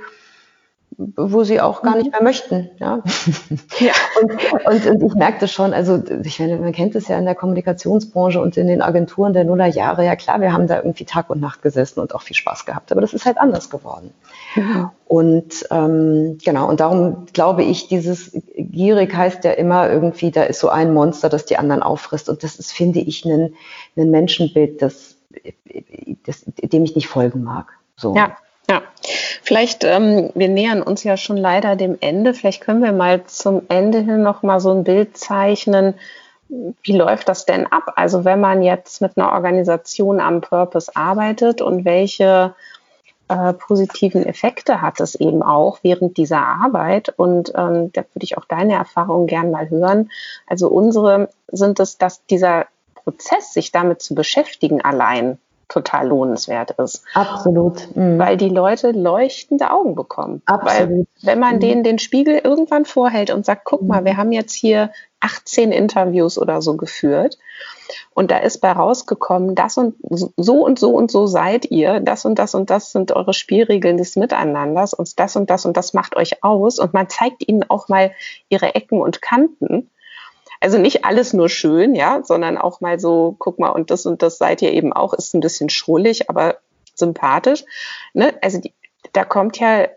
wo 0.98 1.44
sie 1.44 1.62
auch 1.62 1.82
gar 1.82 1.96
nicht 1.96 2.06
mhm. 2.06 2.12
mehr 2.12 2.24
möchten. 2.24 2.70
Ja? 2.80 3.02
ja. 3.80 3.94
Und, 4.22 4.32
und, 4.66 4.86
und 4.86 5.04
ich 5.04 5.16
merke 5.16 5.40
das 5.40 5.52
schon, 5.52 5.74
also 5.74 6.02
ich 6.24 6.40
meine, 6.40 6.58
man 6.58 6.72
kennt 6.72 6.96
es 6.96 7.08
ja 7.08 7.18
in 7.18 7.26
der 7.26 7.36
Kommunikationsbranche 7.36 8.40
und 8.40 8.58
in 8.58 8.68
den 8.68 8.82
Agenturen 8.82 9.34
der 9.34 9.44
Nullerjahre, 9.44 10.06
ja 10.06 10.16
klar, 10.16 10.42
wir 10.42 10.54
haben 10.54 10.68
da 10.68 10.78
irgendwie 10.78 11.06
Tag 11.06 11.30
und 11.30 11.42
Nacht 11.42 11.62
gesessen 11.62 12.00
und 12.00 12.14
auch 12.14 12.22
viel 12.22 12.36
Spaß 12.36 12.66
gehabt, 12.66 12.92
aber 12.92 13.02
das 13.02 13.14
ist 13.14 13.26
halt 13.26 13.38
anders 13.38 13.70
geworden. 13.70 14.14
Und 15.06 15.68
ähm, 15.70 16.38
genau, 16.44 16.68
und 16.68 16.80
darum 16.80 17.28
glaube 17.34 17.64
ich, 17.64 17.88
dieses 17.88 18.32
gierig 18.56 19.14
heißt 19.14 19.44
ja 19.44 19.52
immer 19.52 19.90
irgendwie, 19.90 20.32
da 20.32 20.44
ist 20.44 20.60
so 20.60 20.70
ein 20.70 20.94
Monster, 20.94 21.30
das 21.30 21.46
die 21.46 21.58
anderen 21.58 21.84
auffrisst. 21.84 22.30
Und 22.30 22.44
das 22.44 22.56
ist, 22.58 22.72
finde 22.72 23.00
ich, 23.00 23.26
ein, 23.26 23.54
ein 23.96 24.10
Menschenbild, 24.10 24.82
das, 24.82 25.18
das, 26.26 26.44
dem 26.46 26.84
ich 26.84 26.96
nicht 26.96 27.08
folgen 27.08 27.44
mag. 27.44 27.74
So. 27.96 28.16
Ja, 28.16 28.38
ja, 28.70 28.82
vielleicht, 29.42 29.84
ähm, 29.84 30.32
wir 30.36 30.48
nähern 30.48 30.82
uns 30.82 31.04
ja 31.04 31.18
schon 31.18 31.38
leider 31.38 31.76
dem 31.76 31.98
Ende. 32.00 32.34
Vielleicht 32.34 32.62
können 32.62 32.82
wir 32.82 32.94
mal 32.94 33.26
zum 33.26 33.64
Ende 33.70 34.00
hin 34.00 34.24
noch 34.24 34.42
mal 34.42 34.60
so 34.60 34.72
ein 34.72 34.84
Bild 34.84 35.18
zeichnen. 35.18 35.96
wie 36.84 36.96
läuft 36.96 37.30
das 37.30 37.46
denn 37.46 37.68
ab? 37.68 37.94
Also 37.96 38.26
wenn 38.26 38.40
man 38.40 38.62
jetzt 38.64 39.02
mit 39.02 39.18
einer 39.18 39.32
Organisation 39.32 40.20
am 40.20 40.42
Purpose 40.42 40.92
arbeitet 40.96 41.62
und 41.62 41.86
welche 41.86 42.56
äh, 43.28 43.54
positiven 43.54 44.26
Effekte 44.26 44.82
hat 44.82 45.00
es 45.00 45.16
eben 45.16 45.44
auch 45.44 45.80
während 45.82 46.18
dieser 46.18 46.46
Arbeit. 46.46 47.14
Und 47.16 47.54
ähm, 47.56 47.92
da 47.94 48.02
würde 48.14 48.24
ich 48.24 48.38
auch 48.38 48.46
deine 48.46 48.74
Erfahrungen 48.74 49.28
gern 49.28 49.52
mal 49.52 49.70
hören. 49.70 50.12
Also 50.48 50.68
unsere 50.68 51.30
sind 51.52 51.80
es, 51.80 51.98
dass 51.98 52.26
dieser 52.26 52.68
Prozess, 52.96 53.54
sich 53.54 53.72
damit 53.72 54.02
zu 54.02 54.16
beschäftigen, 54.16 54.82
allein 54.82 55.38
total 55.70 56.08
lohnenswert 56.08 56.72
ist. 56.72 57.04
Absolut. 57.14 57.96
Mhm. 57.96 58.20
Weil 58.20 58.38
die 58.38 58.50
Leute 58.50 58.92
leuchtende 58.92 59.72
Augen 59.72 59.96
bekommen. 59.96 60.42
Absolut. 60.46 60.90
Weil 60.90 61.08
wenn 61.22 61.40
man 61.40 61.56
mhm. 61.56 61.60
denen 61.62 61.84
den 61.84 62.00
Spiegel 62.00 62.40
irgendwann 62.44 62.86
vorhält 62.86 63.32
und 63.32 63.46
sagt, 63.46 63.66
guck 63.66 63.82
mal, 63.82 64.02
mhm. 64.02 64.06
wir 64.06 64.18
haben 64.18 64.32
jetzt 64.32 64.54
hier 64.54 64.92
18 65.24 65.72
Interviews 65.72 66.38
oder 66.38 66.62
so 66.62 66.78
geführt 66.78 67.38
und 68.14 68.32
da 68.32 68.38
ist 68.38 68.60
bei 68.60 68.72
rausgekommen, 68.72 69.56
das 69.56 69.78
und 69.78 69.96
so 70.02 70.66
und 70.66 70.80
so 70.80 70.92
und 70.92 71.12
so 71.12 71.26
seid 71.26 71.72
ihr, 71.72 72.00
das 72.00 72.26
und 72.26 72.40
das 72.40 72.56
und 72.56 72.70
das 72.70 72.92
sind 72.92 73.12
eure 73.12 73.34
Spielregeln 73.34 73.98
des 73.98 74.16
Miteinanders 74.16 74.94
und 74.94 75.20
das 75.20 75.36
und 75.36 75.50
das 75.50 75.66
und 75.66 75.78
das 75.78 75.94
macht 75.94 76.16
euch 76.16 76.44
aus 76.44 76.80
und 76.80 76.94
man 76.94 77.10
zeigt 77.10 77.48
ihnen 77.48 77.64
auch 77.70 77.90
mal 77.90 78.12
ihre 78.50 78.76
Ecken 78.76 79.02
und 79.02 79.22
Kanten 79.22 79.90
also 80.64 80.78
nicht 80.78 81.04
alles 81.04 81.34
nur 81.34 81.50
schön, 81.50 81.94
ja, 81.94 82.22
sondern 82.24 82.58
auch 82.58 82.80
mal 82.80 82.98
so, 82.98 83.36
guck 83.38 83.60
mal, 83.60 83.68
und 83.68 83.92
das 83.92 84.06
und 84.06 84.22
das 84.22 84.38
seid 84.38 84.62
ihr 84.62 84.72
eben 84.72 84.94
auch, 84.94 85.14
ist 85.14 85.36
ein 85.36 85.42
bisschen 85.42 85.70
schrullig, 85.70 86.30
aber 86.30 86.56
sympathisch. 86.96 87.66
Ne? 88.14 88.34
Also 88.42 88.62
die, 88.62 88.74
da 89.12 89.26
kommt 89.26 89.60
ja, 89.60 89.90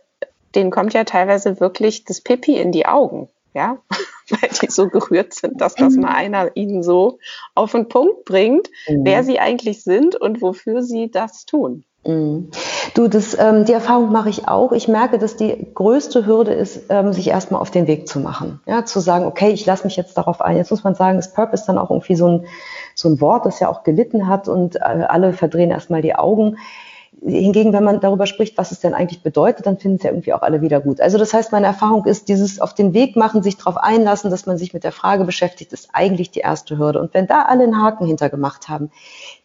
denen 0.57 0.73
kommt 0.73 0.93
ja 0.93 1.05
teilweise 1.05 1.61
wirklich 1.61 2.05
das 2.05 2.21
Pipi 2.21 2.57
in 2.57 2.73
die 2.73 2.85
Augen, 2.85 3.29
ja, 3.57 3.79
weil 4.29 4.51
die 4.63 4.71
so 4.71 4.89
gerührt 4.89 5.35
sind, 5.35 5.61
dass 5.61 5.75
das 5.75 5.97
mal 5.97 6.15
einer 6.15 6.57
ihnen 6.57 6.83
so 6.83 7.19
auf 7.55 7.73
den 7.73 7.89
Punkt 7.89 8.25
bringt, 8.27 8.69
mhm. 8.87 9.05
wer 9.05 9.25
sie 9.25 9.41
eigentlich 9.41 9.83
sind 9.83 10.15
und 10.15 10.43
wofür 10.43 10.83
sie 10.83 11.11
das 11.11 11.47
tun. 11.47 11.85
Mhm. 12.07 12.51
Du, 12.95 13.09
das, 13.09 13.37
ähm, 13.39 13.65
die 13.65 13.73
Erfahrung 13.73 14.13
mache 14.13 14.29
ich 14.29 14.47
auch. 14.47 14.73
Ich 14.73 14.89
merke, 14.89 15.19
dass 15.19 15.37
die 15.37 15.67
größte 15.75 16.27
Hürde 16.27 16.53
ist, 16.53 16.85
ähm, 16.91 17.13
sich 17.13 17.29
erstmal 17.29 17.61
auf 17.61 17.71
den 17.71 17.87
Weg 17.87 18.07
zu 18.07 18.21
machen. 18.21 18.61
Ja, 18.67 18.85
zu 18.85 19.01
sagen, 19.01 19.25
okay, 19.25 19.51
ich 19.51 19.67
lasse 19.67 19.85
mich 19.85 19.97
jetzt 19.97 20.17
darauf 20.17 20.41
ein. 20.41 20.57
Jetzt 20.57 20.71
muss 20.71 20.85
man 20.85 20.95
sagen, 20.95 21.19
ist 21.19 21.35
Purpose 21.35 21.65
dann 21.67 21.79
auch 21.79 21.91
irgendwie 21.91 22.15
so 22.15 22.29
ein, 22.29 22.47
so 22.95 23.09
ein 23.09 23.21
Wort, 23.21 23.47
das 23.47 23.59
ja 23.59 23.69
auch 23.69 23.83
gelitten 23.83 24.29
hat 24.29 24.49
und 24.49 24.77
äh, 24.77 24.81
alle 24.81 25.33
verdrehen 25.33 25.71
erstmal 25.71 26.03
die 26.03 26.15
Augen. 26.15 26.59
Hingegen, 27.23 27.73
wenn 27.73 27.83
man 27.83 28.01
darüber 28.01 28.27
spricht, 28.27 28.59
was 28.59 28.73
es 28.73 28.81
denn 28.81 28.93
eigentlich 28.93 29.23
bedeutet, 29.23 29.67
dann 29.67 29.79
finden 29.79 29.97
es 29.97 30.03
ja 30.03 30.11
irgendwie 30.11 30.35
auch 30.35 30.43
alle 30.43 30.61
wieder 30.61 30.81
gut. 30.81 31.01
Also 31.01 31.17
das 31.17 31.33
heißt, 31.33 31.51
meine 31.51 31.67
Erfahrung 31.67 32.05
ist, 32.05 32.29
dieses 32.29 32.61
auf 32.61 32.75
den 32.75 32.93
Weg 32.93 33.17
machen, 33.17 33.43
sich 33.43 33.57
darauf 33.57 33.79
einlassen, 33.79 34.31
dass 34.31 34.47
man 34.47 34.59
sich 34.59 34.75
mit 34.75 34.85
der 34.85 34.93
Frage 34.93 35.25
beschäftigt, 35.25 35.73
ist 35.73 35.89
eigentlich 35.93 36.31
die 36.31 36.41
erste 36.41 36.79
Hürde. 36.79 37.01
Und 37.01 37.15
wenn 37.15 37.27
da 37.27 37.43
alle 37.43 37.65
einen 37.65 37.83
Haken 37.83 38.07
hintergemacht 38.07 38.69
haben, 38.69 38.91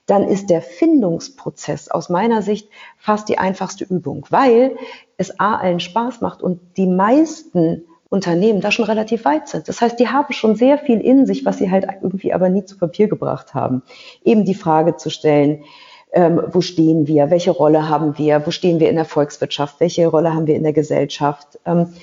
dann 0.06 0.28
ist 0.28 0.50
der 0.50 0.62
Findungsprozess 0.62 1.90
aus 1.90 2.10
meiner 2.10 2.42
Sicht 2.42 2.70
fast 2.98 3.30
die 3.30 3.38
einfachste 3.38 3.86
Übung, 3.86 4.26
weil 4.30 4.76
es 5.18 5.40
A 5.40 5.56
allen 5.56 5.80
Spaß 5.80 6.20
macht 6.22 6.44
und 6.44 6.60
die 6.76 6.88
meisten 6.88 7.86
Unternehmen 8.10 8.60
da 8.60 8.72
schon 8.72 8.86
relativ 8.86 9.24
weit 9.24 9.48
sind. 9.48 9.70
Das 9.70 9.80
heißt, 9.80 9.98
die 9.98 10.10
haben 10.10 10.34
schon 10.34 10.56
sehr 10.56 10.78
viel 10.78 11.00
in 11.00 11.26
sich, 11.26 11.46
was 11.46 11.60
sie 11.60 11.72
halt 11.72 11.88
irgendwie 12.02 12.34
aber 12.34 12.50
nie 12.50 12.66
zu 12.66 12.78
Papier 12.78 13.08
gebracht 13.08 13.54
haben. 13.54 13.84
Eben 14.26 14.44
die 14.44 14.54
Frage 14.54 14.98
zu 14.98 15.10
stellen, 15.10 15.64
ähm, 16.12 16.42
wo 16.52 16.62
stehen 16.62 17.08
wir, 17.08 17.30
welche 17.30 17.52
Rolle 17.52 17.88
haben 17.88 18.18
wir, 18.18 18.46
wo 18.46 18.52
stehen 18.52 18.80
wir 18.80 18.90
in 18.90 18.96
der 18.96 19.06
Volkswirtschaft, 19.06 19.80
welche 19.80 20.08
Rolle 20.08 20.34
haben 20.34 20.48
wir 20.48 20.56
in 20.56 20.64
der 20.64 20.74
Gesellschaft. 20.74 21.60
Ähm, 21.66 21.94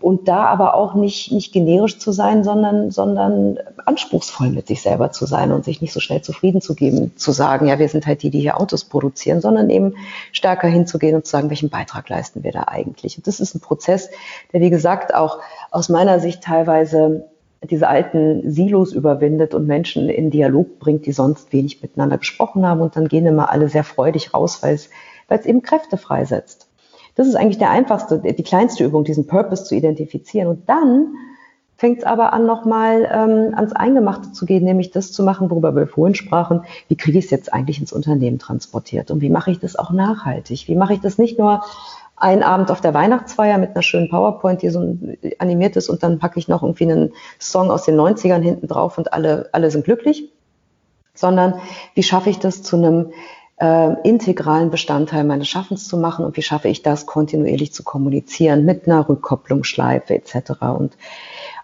und 0.00 0.28
da 0.28 0.44
aber 0.44 0.74
auch 0.74 0.94
nicht, 0.94 1.32
nicht 1.32 1.52
generisch 1.52 1.98
zu 1.98 2.12
sein, 2.12 2.44
sondern, 2.44 2.90
sondern 2.90 3.58
anspruchsvoll 3.86 4.50
mit 4.50 4.66
sich 4.68 4.82
selber 4.82 5.12
zu 5.12 5.24
sein 5.24 5.50
und 5.50 5.64
sich 5.64 5.80
nicht 5.80 5.94
so 5.94 6.00
schnell 6.00 6.20
zufrieden 6.20 6.60
zu 6.60 6.74
geben, 6.74 7.16
zu 7.16 7.32
sagen, 7.32 7.66
ja, 7.66 7.78
wir 7.78 7.88
sind 7.88 8.06
halt 8.06 8.22
die, 8.22 8.30
die 8.30 8.40
hier 8.40 8.60
Autos 8.60 8.84
produzieren, 8.84 9.40
sondern 9.40 9.70
eben 9.70 9.94
stärker 10.30 10.68
hinzugehen 10.68 11.16
und 11.16 11.24
zu 11.24 11.32
sagen, 11.32 11.48
welchen 11.48 11.70
Beitrag 11.70 12.08
leisten 12.10 12.44
wir 12.44 12.52
da 12.52 12.64
eigentlich. 12.66 13.16
Und 13.16 13.26
das 13.26 13.40
ist 13.40 13.54
ein 13.54 13.60
Prozess, 13.60 14.10
der, 14.52 14.60
wie 14.60 14.70
gesagt, 14.70 15.14
auch 15.14 15.38
aus 15.70 15.88
meiner 15.88 16.20
Sicht 16.20 16.42
teilweise 16.42 17.24
diese 17.64 17.88
alten 17.88 18.50
Silos 18.50 18.92
überwindet 18.92 19.54
und 19.54 19.66
Menschen 19.66 20.08
in 20.08 20.30
Dialog 20.30 20.78
bringt, 20.78 21.06
die 21.06 21.12
sonst 21.12 21.52
wenig 21.52 21.82
miteinander 21.82 22.18
gesprochen 22.18 22.66
haben. 22.66 22.80
Und 22.80 22.96
dann 22.96 23.08
gehen 23.08 23.26
immer 23.26 23.50
alle 23.50 23.68
sehr 23.68 23.84
freudig 23.84 24.32
raus, 24.32 24.62
weil 24.62 24.74
es, 24.74 24.90
weil 25.28 25.38
es 25.38 25.46
eben 25.46 25.62
Kräfte 25.62 25.96
freisetzt. 25.96 26.68
Das 27.16 27.26
ist 27.26 27.34
eigentlich 27.34 27.58
der 27.58 27.70
einfachste, 27.70 28.20
die 28.20 28.42
kleinste 28.44 28.84
Übung, 28.84 29.02
diesen 29.02 29.26
Purpose 29.26 29.64
zu 29.64 29.74
identifizieren. 29.74 30.46
Und 30.46 30.68
dann 30.68 31.14
fängt 31.76 31.98
es 31.98 32.04
aber 32.04 32.32
an, 32.32 32.46
nochmal 32.46 33.08
ähm, 33.12 33.54
ans 33.56 33.72
Eingemachte 33.72 34.32
zu 34.32 34.46
gehen, 34.46 34.64
nämlich 34.64 34.92
das 34.92 35.10
zu 35.10 35.24
machen, 35.24 35.50
worüber 35.50 35.74
wir 35.74 35.88
vorhin 35.88 36.14
sprachen. 36.14 36.62
Wie 36.86 36.96
kriege 36.96 37.18
ich 37.18 37.24
es 37.24 37.30
jetzt 37.32 37.52
eigentlich 37.52 37.80
ins 37.80 37.92
Unternehmen 37.92 38.38
transportiert? 38.38 39.10
Und 39.10 39.20
wie 39.20 39.30
mache 39.30 39.50
ich 39.50 39.58
das 39.58 39.74
auch 39.74 39.90
nachhaltig? 39.90 40.68
Wie 40.68 40.76
mache 40.76 40.94
ich 40.94 41.00
das 41.00 41.18
nicht 41.18 41.38
nur 41.40 41.62
einen 42.20 42.42
Abend 42.42 42.70
auf 42.70 42.80
der 42.80 42.94
Weihnachtsfeier 42.94 43.58
mit 43.58 43.70
einer 43.70 43.82
schönen 43.82 44.08
PowerPoint, 44.08 44.62
die 44.62 44.70
so 44.70 44.96
animiert 45.38 45.76
ist 45.76 45.88
und 45.88 46.02
dann 46.02 46.18
packe 46.18 46.38
ich 46.38 46.48
noch 46.48 46.62
irgendwie 46.62 46.84
einen 46.84 47.12
Song 47.38 47.70
aus 47.70 47.84
den 47.84 47.96
90ern 47.96 48.42
hinten 48.42 48.66
drauf 48.66 48.98
und 48.98 49.12
alle, 49.12 49.48
alle 49.52 49.70
sind 49.70 49.84
glücklich, 49.84 50.30
sondern 51.14 51.54
wie 51.94 52.02
schaffe 52.02 52.30
ich 52.30 52.38
das 52.38 52.62
zu 52.62 52.76
einem 52.76 53.12
äh, 53.60 54.00
integralen 54.02 54.70
Bestandteil 54.70 55.24
meines 55.24 55.48
Schaffens 55.48 55.88
zu 55.88 55.96
machen 55.96 56.24
und 56.24 56.36
wie 56.36 56.42
schaffe 56.42 56.68
ich 56.68 56.82
das 56.82 57.06
kontinuierlich 57.06 57.72
zu 57.72 57.82
kommunizieren 57.82 58.64
mit 58.64 58.86
einer 58.86 59.08
Rückkopplungsschleife 59.08 60.14
etc. 60.14 60.52
Und, 60.78 60.96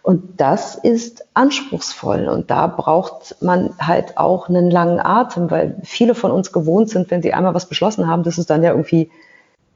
und 0.02 0.40
das 0.40 0.74
ist 0.74 1.26
anspruchsvoll 1.34 2.28
und 2.28 2.50
da 2.50 2.66
braucht 2.66 3.36
man 3.40 3.70
halt 3.78 4.18
auch 4.18 4.48
einen 4.48 4.70
langen 4.70 5.00
Atem, 5.00 5.50
weil 5.50 5.76
viele 5.84 6.14
von 6.14 6.32
uns 6.32 6.52
gewohnt 6.52 6.90
sind, 6.90 7.10
wenn 7.10 7.22
sie 7.22 7.32
einmal 7.32 7.54
was 7.54 7.68
beschlossen 7.68 8.08
haben, 8.08 8.24
dass 8.24 8.38
es 8.38 8.46
dann 8.46 8.62
ja 8.62 8.70
irgendwie 8.70 9.10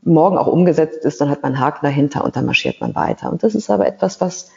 morgen 0.03 0.39
auch 0.39 0.47
umgesetzt 0.47 1.05
ist, 1.05 1.21
dann 1.21 1.31
hat 1.31 1.43
man 1.43 1.55
einen 1.55 1.61
Haken 1.61 1.85
dahinter 1.85 2.25
und 2.25 2.37
dann 2.37 2.47
marschiert 2.47 2.81
man 2.81 2.95
weiter. 2.95 3.31
Und 3.31 3.43
das 3.43 3.55
ist 3.55 3.71
aber 3.71 3.87
etwas, 3.87 4.21
was 4.21 4.51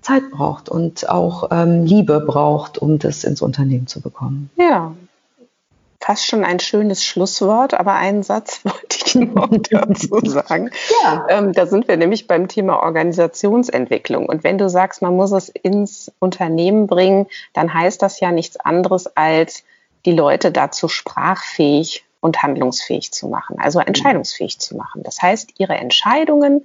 Zeit 0.00 0.30
braucht 0.30 0.68
und 0.68 1.08
auch 1.08 1.48
ähm, 1.50 1.84
Liebe 1.84 2.20
braucht, 2.20 2.78
um 2.78 2.98
das 2.98 3.24
ins 3.24 3.40
Unternehmen 3.40 3.86
zu 3.86 4.00
bekommen. 4.00 4.50
Ja, 4.56 4.92
fast 6.02 6.26
schon 6.26 6.44
ein 6.44 6.58
schönes 6.58 7.04
Schlusswort, 7.04 7.74
aber 7.74 7.94
einen 7.94 8.22
Satz 8.22 8.60
wollte 8.64 8.98
ich 9.06 9.14
noch 9.14 9.48
dazu 9.70 10.20
sagen. 10.24 10.70
Ja. 11.02 11.26
Ähm, 11.28 11.52
da 11.52 11.66
sind 11.66 11.88
wir 11.88 11.96
nämlich 11.96 12.26
beim 12.26 12.48
Thema 12.48 12.82
Organisationsentwicklung. 12.82 14.26
Und 14.26 14.44
wenn 14.44 14.58
du 14.58 14.68
sagst, 14.68 15.02
man 15.02 15.16
muss 15.16 15.32
es 15.32 15.48
ins 15.48 16.12
Unternehmen 16.18 16.86
bringen, 16.86 17.26
dann 17.52 17.72
heißt 17.72 18.02
das 18.02 18.20
ja 18.20 18.32
nichts 18.32 18.58
anderes 18.58 19.16
als 19.16 19.64
die 20.04 20.12
Leute 20.12 20.50
dazu 20.50 20.88
sprachfähig 20.88 22.04
und 22.22 22.42
handlungsfähig 22.42 23.12
zu 23.12 23.28
machen, 23.28 23.58
also 23.58 23.80
entscheidungsfähig 23.80 24.58
zu 24.58 24.76
machen. 24.76 25.02
Das 25.02 25.20
heißt, 25.20 25.54
ihre 25.58 25.74
Entscheidungen 25.74 26.64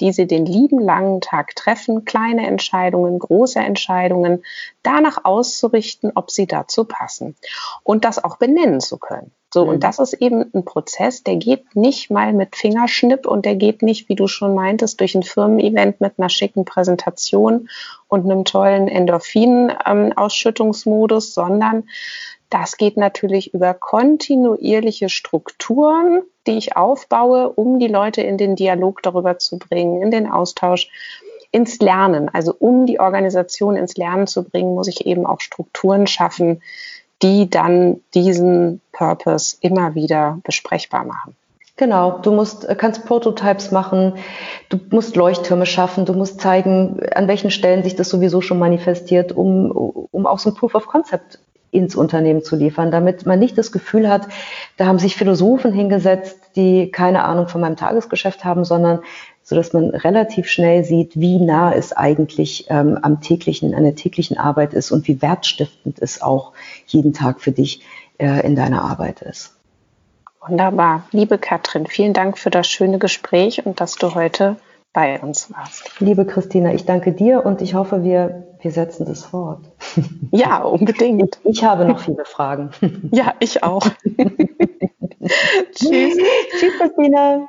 die 0.00 0.12
sie 0.12 0.26
den 0.26 0.44
lieben 0.44 0.80
langen 0.80 1.20
Tag 1.20 1.54
treffen, 1.54 2.04
kleine 2.04 2.44
Entscheidungen, 2.46 3.16
große 3.18 3.60
Entscheidungen, 3.60 4.42
danach 4.82 5.24
auszurichten, 5.24 6.12
ob 6.14 6.30
sie 6.30 6.46
dazu 6.46 6.84
passen 6.84 7.36
und 7.82 8.04
das 8.04 8.22
auch 8.22 8.36
benennen 8.36 8.80
zu 8.80 8.98
können. 8.98 9.30
So, 9.52 9.64
mhm. 9.64 9.70
und 9.70 9.82
das 9.84 9.98
ist 10.00 10.14
eben 10.14 10.50
ein 10.52 10.64
Prozess, 10.64 11.22
der 11.22 11.36
geht 11.36 11.76
nicht 11.76 12.10
mal 12.10 12.32
mit 12.32 12.56
Fingerschnipp 12.56 13.24
und 13.26 13.44
der 13.44 13.54
geht 13.54 13.82
nicht, 13.82 14.08
wie 14.08 14.16
du 14.16 14.26
schon 14.26 14.56
meintest, 14.56 14.98
durch 15.00 15.14
ein 15.14 15.22
Firmen-Event 15.22 16.00
mit 16.00 16.14
einer 16.18 16.28
schicken 16.28 16.64
Präsentation 16.64 17.68
und 18.08 18.24
einem 18.24 18.44
tollen 18.44 18.88
Endorphin-Ausschüttungsmodus, 18.88 21.28
ähm, 21.28 21.32
sondern 21.32 21.84
das 22.54 22.76
geht 22.76 22.96
natürlich 22.96 23.52
über 23.52 23.74
kontinuierliche 23.74 25.08
Strukturen, 25.08 26.22
die 26.46 26.56
ich 26.56 26.76
aufbaue, 26.76 27.48
um 27.48 27.80
die 27.80 27.88
Leute 27.88 28.22
in 28.22 28.38
den 28.38 28.54
Dialog 28.54 29.02
darüber 29.02 29.40
zu 29.40 29.58
bringen, 29.58 30.00
in 30.00 30.12
den 30.12 30.30
Austausch, 30.30 30.88
ins 31.50 31.80
Lernen. 31.80 32.30
Also 32.32 32.54
um 32.56 32.86
die 32.86 33.00
Organisation 33.00 33.74
ins 33.74 33.96
Lernen 33.96 34.28
zu 34.28 34.44
bringen, 34.44 34.72
muss 34.72 34.86
ich 34.86 35.04
eben 35.04 35.26
auch 35.26 35.40
Strukturen 35.40 36.06
schaffen, 36.06 36.62
die 37.22 37.50
dann 37.50 38.00
diesen 38.14 38.80
Purpose 38.92 39.56
immer 39.60 39.96
wieder 39.96 40.38
besprechbar 40.44 41.04
machen. 41.04 41.34
Genau, 41.76 42.18
du 42.18 42.30
musst, 42.30 42.68
kannst 42.78 43.04
Prototypes 43.04 43.72
machen, 43.72 44.14
du 44.68 44.78
musst 44.90 45.16
Leuchttürme 45.16 45.66
schaffen, 45.66 46.04
du 46.04 46.12
musst 46.12 46.40
zeigen, 46.40 47.00
an 47.16 47.26
welchen 47.26 47.50
Stellen 47.50 47.82
sich 47.82 47.96
das 47.96 48.10
sowieso 48.10 48.40
schon 48.42 48.60
manifestiert, 48.60 49.32
um, 49.32 49.72
um 49.72 50.24
auch 50.24 50.38
so 50.38 50.50
ein 50.50 50.54
Proof 50.54 50.76
of 50.76 50.86
Concept 50.86 51.40
ins 51.74 51.96
Unternehmen 51.96 52.42
zu 52.42 52.56
liefern, 52.56 52.90
damit 52.90 53.26
man 53.26 53.38
nicht 53.38 53.58
das 53.58 53.72
Gefühl 53.72 54.08
hat, 54.08 54.28
da 54.76 54.86
haben 54.86 54.98
sich 54.98 55.16
Philosophen 55.16 55.72
hingesetzt, 55.72 56.38
die 56.56 56.90
keine 56.90 57.24
Ahnung 57.24 57.48
von 57.48 57.60
meinem 57.60 57.76
Tagesgeschäft 57.76 58.44
haben, 58.44 58.64
sondern 58.64 59.00
so 59.42 59.54
dass 59.56 59.74
man 59.74 59.90
relativ 59.90 60.48
schnell 60.48 60.84
sieht, 60.84 61.20
wie 61.20 61.38
nah 61.38 61.72
es 61.74 61.92
eigentlich 61.92 62.66
ähm, 62.70 62.98
am 63.02 63.20
täglichen, 63.20 63.74
an 63.74 63.84
der 63.84 63.94
täglichen 63.94 64.38
Arbeit 64.38 64.72
ist 64.72 64.90
und 64.90 65.06
wie 65.06 65.20
wertstiftend 65.20 65.98
es 66.00 66.22
auch 66.22 66.52
jeden 66.86 67.12
Tag 67.12 67.42
für 67.42 67.52
dich 67.52 67.82
äh, 68.18 68.44
in 68.46 68.56
deiner 68.56 68.82
Arbeit 68.82 69.20
ist. 69.20 69.54
Wunderbar. 70.46 71.06
Liebe 71.10 71.36
Katrin, 71.38 71.86
vielen 71.86 72.14
Dank 72.14 72.38
für 72.38 72.50
das 72.50 72.66
schöne 72.66 72.98
Gespräch 72.98 73.66
und 73.66 73.80
dass 73.80 73.96
du 73.96 74.14
heute 74.14 74.56
bei 74.94 75.20
uns 75.20 75.52
warst. 75.52 76.00
Liebe 76.00 76.24
Christina, 76.24 76.72
ich 76.72 76.86
danke 76.86 77.12
dir 77.12 77.44
und 77.44 77.60
ich 77.60 77.74
hoffe, 77.74 78.04
wir, 78.04 78.46
wir 78.60 78.70
setzen 78.70 79.04
das 79.04 79.24
fort. 79.24 79.60
Ja, 80.30 80.62
unbedingt. 80.62 81.38
Ich 81.44 81.62
habe 81.62 81.84
noch 81.84 82.00
viele 82.00 82.24
Fragen. 82.24 82.70
Ja, 83.12 83.34
ich 83.38 83.62
auch. 83.62 83.86
Tschüss. 85.74 86.16
Tschüss, 86.58 86.72
Christina. 86.80 87.46